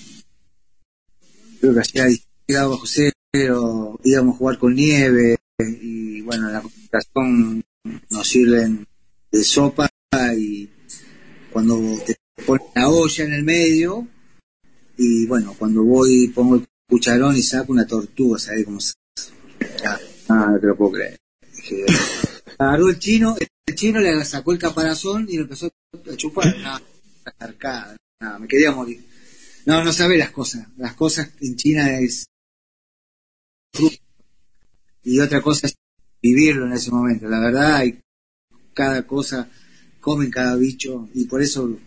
creo 1.60 1.74
que 1.74 1.80
hacía 1.80 2.06
grado 2.46 2.70
bajo 2.70 2.86
cero, 2.86 4.00
íbamos 4.04 4.34
a 4.34 4.38
jugar 4.38 4.58
con 4.58 4.74
nieve 4.74 5.36
y 5.80 6.20
bueno, 6.22 6.50
la 6.50 6.60
comunicación 6.60 7.64
nos 8.10 8.28
sirven 8.28 8.86
de 9.30 9.44
sopa 9.44 9.88
y 10.36 10.68
cuando 11.52 11.78
te 12.04 12.16
ponen 12.46 12.66
la 12.74 12.88
olla 12.88 13.24
en 13.24 13.32
el 13.32 13.44
medio 13.44 14.06
y 14.96 15.26
bueno, 15.26 15.54
cuando 15.58 15.82
voy 15.82 16.28
pongo 16.28 16.56
el 16.56 16.66
cucharón 16.88 17.36
y 17.36 17.42
saco 17.42 17.72
una 17.72 17.86
tortuga, 17.86 18.38
¿sabes 18.38 18.64
cómo 18.64 18.80
se... 18.80 18.94
Ah, 20.28 20.48
no 20.52 20.60
te 20.60 20.66
lo 20.66 20.76
puedo 20.76 20.92
creer. 20.92 21.18
Agarró 22.58 22.88
el 22.88 22.98
chino, 22.98 23.36
el 23.66 23.74
chino 23.74 24.00
le 24.00 24.24
sacó 24.24 24.52
el 24.52 24.58
caparazón 24.58 25.26
y 25.28 25.36
lo 25.36 25.44
empezó 25.44 25.66
a 25.66 26.16
chupar. 26.16 26.54
Nada, 26.62 27.96
nada, 28.20 28.38
me 28.38 28.48
quería 28.48 28.72
morir. 28.72 29.04
No, 29.66 29.84
no 29.84 29.92
sabe 29.92 30.18
las 30.18 30.30
cosas. 30.30 30.66
Las 30.76 30.94
cosas 30.94 31.30
en 31.40 31.56
China 31.56 31.98
es 32.00 32.26
y 35.04 35.20
otra 35.20 35.40
cosa 35.40 35.66
es 35.66 35.74
vivirlo 36.22 36.66
en 36.66 36.72
ese 36.72 36.90
momento. 36.90 37.28
La 37.28 37.40
verdad, 37.40 37.76
hay 37.76 37.98
cada 38.74 39.06
cosa, 39.06 39.48
comen 40.00 40.30
cada 40.30 40.56
bicho 40.56 41.08
y 41.14 41.24
por 41.24 41.42
eso, 41.42 41.78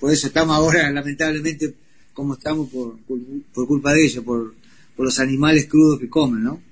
por 0.00 0.12
eso 0.12 0.26
estamos 0.26 0.56
ahora 0.56 0.90
lamentablemente 0.92 1.74
como 2.12 2.34
estamos 2.34 2.70
por, 2.70 2.96
por, 3.52 3.66
culpa 3.66 3.92
de 3.92 4.04
ellos, 4.04 4.24
por, 4.24 4.54
por 4.94 5.04
los 5.04 5.18
animales 5.18 5.66
crudos 5.66 5.98
que 5.98 6.08
comen, 6.08 6.44
¿no? 6.44 6.62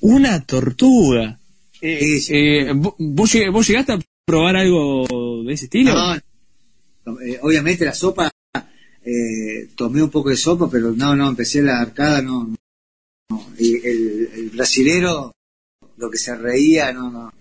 Una 0.00 0.44
tortuga. 0.44 1.38
Eh, 1.80 2.20
eh, 2.28 2.72
¿vos, 2.98 3.32
llegaste 3.32 3.92
a 3.92 4.00
probar 4.26 4.56
algo 4.56 5.42
de 5.46 5.54
ese 5.54 5.64
estilo? 5.64 5.94
No, 5.94 7.20
eh, 7.20 7.38
obviamente 7.42 7.86
la 7.86 7.94
sopa, 7.94 8.30
tomé 9.74 10.02
un 10.02 10.10
poco 10.10 10.28
de 10.28 10.36
sopa, 10.36 10.70
pero 10.70 10.92
no, 10.92 11.16
no, 11.16 11.28
empecé 11.28 11.62
la 11.62 11.80
arcada, 11.80 12.20
no. 12.20 12.54
El, 13.58 14.30
el, 14.34 14.50
brasilero, 14.50 15.32
lo 15.96 16.10
que 16.10 16.18
se 16.18 16.34
reía, 16.34 16.92
no, 16.92 17.10
no. 17.10 17.32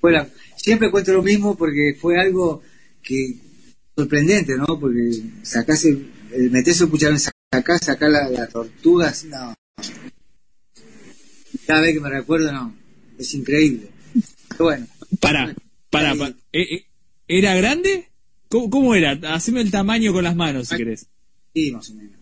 Bueno, 0.00 0.26
siempre 0.56 0.90
cuento 0.90 1.12
lo 1.12 1.22
mismo 1.22 1.56
porque 1.56 1.96
fue 2.00 2.20
algo 2.20 2.62
que 3.02 3.36
sorprendente, 3.96 4.56
¿no? 4.56 4.78
Porque 4.78 5.22
sacás 5.42 5.84
el, 5.84 6.10
metés 6.50 6.80
el 6.80 6.88
cucharón, 6.88 7.18
sacás, 7.18 7.84
sacás 7.84 8.10
la, 8.10 8.28
la 8.30 8.46
tortuga, 8.48 9.12
no. 9.26 9.54
Cada 11.66 11.80
vez 11.80 11.94
que 11.94 12.00
me 12.00 12.10
recuerdo, 12.10 12.52
no 12.52 12.86
es 13.18 13.34
increíble. 13.34 13.88
bueno. 14.58 14.86
Para, 15.20 15.54
para, 15.90 16.14
¿e, 16.52 16.62
e, 16.62 16.86
¿Era 17.28 17.54
grande? 17.54 18.08
¿Cómo, 18.48 18.94
era? 18.94 19.18
Haceme 19.34 19.60
el 19.60 19.70
tamaño 19.70 20.12
con 20.12 20.24
las 20.24 20.36
manos, 20.36 20.68
si 20.68 20.74
ah, 20.74 20.78
querés. 20.78 21.06
Sí, 21.54 21.72
más 21.72 21.90
o 21.90 21.94
menos. 21.94 22.18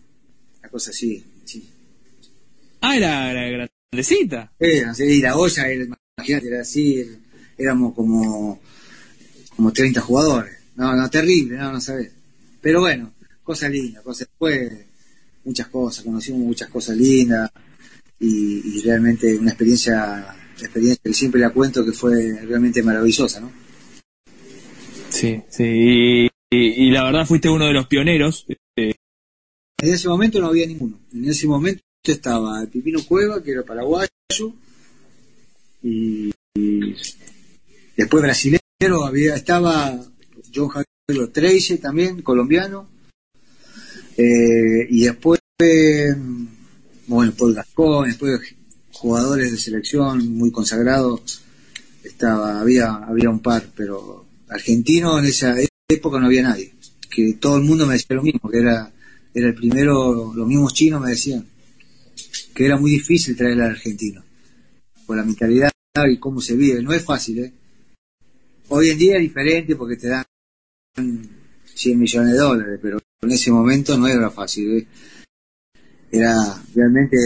La 0.61 0.69
cosa 0.69 0.89
así, 0.91 1.19
sí. 1.19 1.23
Ah, 2.87 2.95
era, 2.95 3.31
era 3.31 3.67
grandecita. 3.91 4.51
Era, 4.59 4.93
sí, 4.93 5.19
la 5.19 5.35
olla, 5.35 5.67
era, 5.67 5.85
imagínate, 6.17 6.47
era 6.47 6.61
así, 6.61 7.03
éramos 7.57 7.95
como, 7.95 8.61
como 9.55 9.73
30 9.73 10.01
jugadores. 10.01 10.55
No, 10.75 10.95
no, 10.95 11.09
terrible, 11.09 11.57
no, 11.57 11.71
no 11.71 11.81
sabes. 11.81 12.11
Pero 12.61 12.81
bueno, 12.81 13.11
cosa 13.43 13.69
linda, 13.69 14.03
cosa 14.03 14.25
después, 14.25 14.71
muchas 15.45 15.67
cosas, 15.67 16.05
conocimos 16.05 16.41
muchas 16.41 16.69
cosas 16.69 16.95
lindas 16.95 17.49
y, 18.19 18.77
y 18.77 18.81
realmente 18.81 19.35
una 19.35 19.49
experiencia 19.49 20.35
experiencia 20.63 21.01
que 21.03 21.13
siempre 21.13 21.41
la 21.41 21.49
cuento 21.49 21.83
que 21.83 21.91
fue 21.91 22.39
realmente 22.45 22.83
maravillosa, 22.83 23.39
¿no? 23.39 23.51
Sí, 25.09 25.41
sí, 25.49 26.29
y, 26.51 26.91
la 26.91 27.03
verdad 27.03 27.25
fuiste 27.25 27.49
uno 27.49 27.65
de 27.65 27.73
los 27.73 27.87
pioneros. 27.87 28.45
En 28.77 28.93
ese 29.93 30.07
momento 30.07 30.39
no 30.39 30.47
había 30.47 30.67
ninguno. 30.67 30.99
En 31.13 31.25
ese 31.25 31.47
momento 31.47 31.81
estaba 32.13 32.61
el 32.61 32.67
Pipino 32.67 32.99
Cueva, 33.05 33.41
que 33.43 33.51
era 33.51 33.63
paraguayo, 33.63 34.09
y, 35.83 36.31
después 37.95 38.23
brasilero 38.23 39.05
había, 39.05 39.35
estaba 39.35 39.99
John 40.53 40.69
Javier 40.69 41.27
Tracy 41.31 41.77
también, 41.77 42.21
colombiano, 42.21 42.89
eh, 44.17 44.87
y 44.89 45.03
después, 45.03 45.39
bueno, 47.07 47.33
Paul 47.37 47.53
Gascón, 47.53 48.07
después 48.07 48.39
jugadores 48.91 49.51
de 49.51 49.57
selección 49.57 50.27
muy 50.37 50.51
consagrados, 50.51 51.41
estaba, 52.03 52.61
había, 52.61 52.93
había 52.93 53.29
un 53.29 53.39
par, 53.39 53.67
pero 53.75 54.25
argentino 54.49 55.19
en 55.19 55.25
esa 55.25 55.55
época 55.87 56.19
no 56.19 56.27
había 56.27 56.43
nadie. 56.43 56.73
Que 57.09 57.33
todo 57.33 57.57
el 57.57 57.63
mundo 57.63 57.85
me 57.85 57.93
decía 57.93 58.15
lo 58.15 58.23
mismo, 58.23 58.49
que 58.49 58.59
era, 58.59 58.91
era 59.33 59.47
el 59.47 59.55
primero, 59.55 60.33
los 60.33 60.47
mismos 60.47 60.73
chinos 60.73 61.01
me 61.01 61.11
decían, 61.11 61.45
que 62.55 62.65
era 62.65 62.77
muy 62.77 62.91
difícil 62.91 63.35
traer 63.35 63.61
al 63.61 63.71
argentino, 63.71 64.23
por 65.05 65.17
la 65.17 65.25
mentalidad 65.25 65.69
y 66.09 66.17
cómo 66.17 66.39
se 66.39 66.55
vive. 66.55 66.81
No 66.81 66.93
es 66.93 67.03
fácil, 67.03 67.39
¿eh? 67.39 67.53
Hoy 68.69 68.89
en 68.89 68.97
día 68.97 69.17
es 69.17 69.21
diferente 69.21 69.75
porque 69.75 69.97
te 69.97 70.07
dan 70.07 70.23
100 70.95 71.99
millones 71.99 72.31
de 72.31 72.37
dólares, 72.37 72.79
pero 72.81 72.97
en 73.21 73.31
ese 73.31 73.51
momento 73.51 73.97
no 73.97 74.07
era 74.07 74.31
fácil. 74.31 74.77
¿eh? 74.77 74.87
Era 76.11 76.33
realmente 76.73 77.17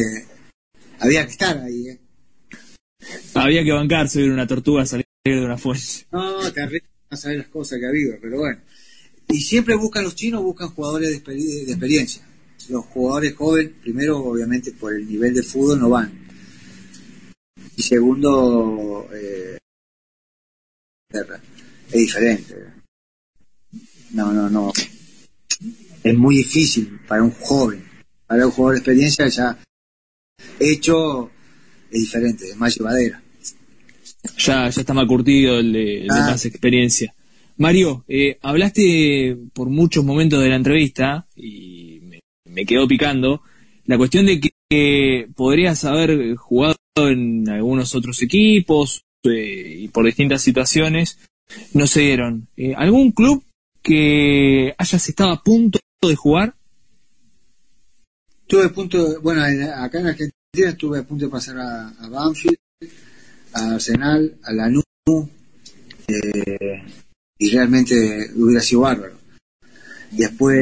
había 1.00 1.26
que 1.26 1.32
estar 1.32 1.58
ahí, 1.60 1.89
¿eh? 1.89 2.00
Había 3.36 3.63
que 3.63 3.72
bancarse 3.72 4.24
una 4.24 4.48
tortuga 4.48 4.86
salir 4.86 5.06
de 5.24 5.46
una 5.46 5.58
fuente. 5.58 6.08
No, 6.12 6.52
terrible, 6.52 6.89
no 7.10 7.18
saber 7.18 7.38
las 7.38 7.48
cosas 7.48 7.80
que 7.80 7.86
ha 7.86 7.89
habido, 7.89 8.18
pero 8.20 8.39
bueno. 8.39 8.60
Y 9.28 9.42
siempre 9.42 9.76
buscan 9.76 10.04
los 10.04 10.15
chinos, 10.15 10.42
buscan 10.42 10.70
jugadores 10.70 11.10
de, 11.10 11.34
de 11.34 11.72
experiencia. 11.72 12.29
Los 12.69 12.86
jugadores 12.86 13.36
jóvenes, 13.36 13.73
primero, 13.82 14.19
obviamente, 14.19 14.71
por 14.71 14.93
el 14.93 15.08
nivel 15.08 15.34
de 15.34 15.43
fútbol 15.43 15.79
no 15.79 15.89
van. 15.89 16.12
Y 17.75 17.82
segundo, 17.82 19.08
eh, 19.12 19.58
es 21.12 21.93
diferente. 21.93 22.55
No, 24.12 24.32
no, 24.32 24.49
no. 24.49 24.71
Es 26.03 26.15
muy 26.15 26.38
difícil 26.38 26.99
para 27.08 27.23
un 27.23 27.32
joven. 27.32 27.84
Para 28.27 28.45
un 28.45 28.51
jugador 28.51 28.75
de 28.75 28.79
experiencia 28.79 29.27
ya 29.27 29.58
hecho 30.60 31.32
es 31.91 31.99
diferente, 32.01 32.49
es 32.49 32.58
más 32.58 32.77
llevadera. 32.77 33.21
Ya, 34.38 34.69
ya 34.69 34.82
está 34.82 34.93
más 34.93 35.08
curtido 35.08 35.60
el 35.60 35.73
de, 35.73 36.08
ah. 36.10 36.32
más 36.32 36.45
experiencia. 36.45 37.13
Mario, 37.58 38.05
eh, 38.08 38.38
hablaste 38.41 39.38
por 39.53 39.69
muchos 39.69 40.05
momentos 40.05 40.41
de 40.41 40.49
la 40.49 40.55
entrevista 40.55 41.27
y 41.36 41.99
me, 42.60 42.65
quedó 42.65 42.88
picando 42.88 43.41
la 43.86 43.98
cuestión 43.98 44.26
de 44.26 44.39
que 44.39 45.28
podrías 45.36 45.84
haber 45.86 46.36
jugado 46.36 46.76
en 46.95 47.50
algunos 47.50 47.95
otros 47.95 48.22
equipos 48.22 49.04
eh, 49.24 49.78
y 49.80 49.88
por 49.88 50.06
distintas 50.06 50.41
situaciones 50.41 51.17
no 51.74 51.88
se 51.88 52.02
dieron. 52.02 52.48
Eh, 52.56 52.74
¿Algún 52.76 53.12
club 53.12 53.43
que 53.82 54.74
hayas 54.78 55.10
estado 55.10 55.32
a 55.32 55.43
punto 55.43 55.80
de 56.02 56.15
jugar? 56.15 56.56
Estuve 58.41 58.65
a 58.65 58.69
punto, 58.69 59.22
bueno, 59.22 59.43
acá 59.43 60.00
en 60.00 60.08
Argentina 60.08 60.34
estuve 60.54 61.00
a 61.00 61.04
punto 61.04 61.26
de 61.26 61.32
pasar 61.32 61.58
a, 61.60 62.08
Banfield, 62.10 62.58
a 63.54 63.76
Arsenal, 63.76 64.38
a 64.43 64.54
Lanús, 64.54 64.84
eh, 66.08 66.83
y 67.38 67.50
realmente 67.52 68.31
hubiera 68.36 68.62
sido 68.62 68.81
bárbaro. 68.81 69.19
Después 70.12 70.57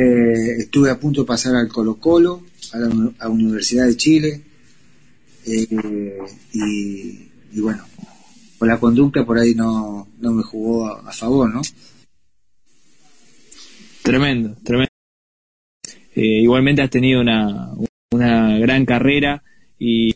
estuve 0.60 0.90
a 0.92 1.00
punto 1.00 1.22
de 1.22 1.28
pasar 1.28 1.56
al 1.56 1.70
Colo 1.70 1.96
Colo, 1.96 2.44
a 2.74 2.78
la 2.78 3.30
Universidad 3.30 3.88
de 3.88 3.98
Chile, 3.98 4.44
eh, 5.48 6.18
y, 6.54 7.60
bueno, 7.62 7.86
por 8.60 8.68
la 8.68 8.80
conducta 8.80 9.26
por 9.26 9.40
ahí 9.40 9.56
no, 9.56 10.08
no 10.20 10.32
me 10.34 10.44
jugó 10.44 10.88
a, 10.88 11.12
favor, 11.14 11.54
¿no? 11.54 11.62
Tremendo, 14.04 14.56
tremendo. 14.64 14.92
Eh, 16.16 16.42
igualmente 16.42 16.82
has 16.82 16.90
tenido 16.90 17.22
una, 17.22 17.72
una 18.12 18.58
gran 18.60 18.86
carrera 18.86 19.44
y, 19.80 20.14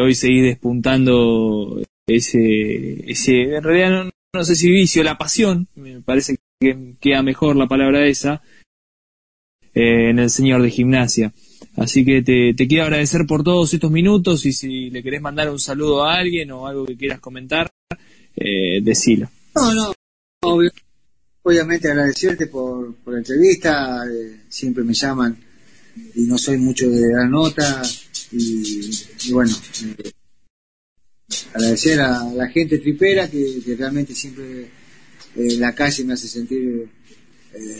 hoy 0.00 0.14
seguís 0.14 0.42
despuntando 0.42 1.80
ese, 2.06 3.10
ese 3.10 3.56
en 3.56 3.62
realidad 3.62 4.10
no, 4.34 4.44
sé 4.44 4.54
si 4.56 4.70
vicio, 4.70 5.02
la 5.02 5.16
pasión, 5.16 5.68
me 5.76 6.00
parece 6.00 6.36
que 6.60 6.94
queda 7.00 7.22
mejor 7.22 7.56
la 7.56 7.68
palabra 7.68 8.06
esa, 8.06 8.42
eh, 9.74 10.10
en 10.10 10.18
el 10.18 10.30
señor 10.30 10.62
de 10.62 10.70
gimnasia. 10.70 11.32
Así 11.76 12.04
que 12.04 12.22
te, 12.22 12.66
quiero 12.66 12.84
agradecer 12.84 13.24
por 13.26 13.44
todos 13.44 13.72
estos 13.72 13.90
minutos 13.90 14.44
y 14.46 14.52
si 14.52 14.90
le 14.90 15.02
querés 15.02 15.20
mandar 15.20 15.48
un 15.50 15.60
saludo 15.60 16.04
a 16.04 16.16
alguien 16.16 16.50
o 16.50 16.66
algo 16.66 16.84
que 16.84 16.96
quieras 16.96 17.20
comentar, 17.20 17.70
eh, 18.36 18.80
decilo. 18.82 19.30
No, 19.54 19.72
no, 19.74 19.92
obviamente 21.42 21.88
agradecerte 21.88 22.46
por, 22.48 22.94
por 22.96 23.14
la 23.14 23.20
entrevista, 23.20 24.04
eh, 24.06 24.40
siempre 24.48 24.84
me 24.84 24.92
llaman 24.92 25.36
y 26.14 26.22
no 26.22 26.36
soy 26.36 26.58
mucho 26.58 26.88
de 26.90 27.00
dar 27.12 27.28
nota 27.28 27.82
y, 28.32 29.32
bueno, 29.32 29.54
eh, 29.84 30.10
agradecer 31.54 32.00
a 32.00 32.24
la 32.34 32.48
gente 32.48 32.78
tripera 32.78 33.30
que, 33.30 33.62
realmente 33.78 34.14
siempre 34.14 34.68
eh, 35.36 35.56
la 35.58 35.74
calle 35.74 36.04
me 36.04 36.12
hace 36.12 36.28
sentir 36.28 36.86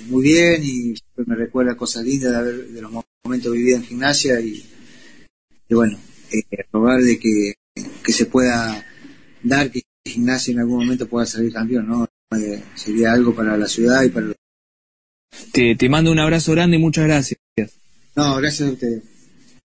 muy 0.08 0.22
bien 0.22 0.62
y 0.64 0.94
me 1.26 1.34
recuerda 1.34 1.76
cosas 1.76 2.04
lindas 2.04 2.32
de, 2.32 2.36
haber, 2.38 2.68
de 2.68 2.82
los 2.82 2.92
momentos 3.24 3.52
vividos 3.52 3.80
en 3.80 3.86
gimnasia 3.86 4.40
y, 4.40 4.64
bueno, 5.70 5.98
rogar 6.72 7.00
de 7.00 7.18
que, 7.18 7.54
que 8.04 8.12
se 8.12 8.26
pueda 8.26 8.84
dar 9.42 9.70
que 9.70 9.82
gimnasia 10.04 10.52
en 10.52 10.60
algún 10.60 10.78
momento 10.78 11.08
pueda 11.08 11.26
salir 11.26 11.52
campeón, 11.52 11.88
¿no? 11.88 12.08
Eh, 12.36 12.62
sería 12.74 13.12
algo 13.12 13.34
para 13.34 13.56
la 13.56 13.66
ciudad 13.66 14.02
y 14.02 14.10
para 14.10 14.32
te, 15.52 15.76
te 15.76 15.88
mando 15.88 16.12
un 16.12 16.18
abrazo 16.18 16.52
grande 16.52 16.76
y 16.76 16.80
muchas 16.80 17.04
gracias. 17.04 17.38
No, 18.14 18.36
gracias 18.36 18.68
a 18.68 18.72
ustedes. 18.72 19.02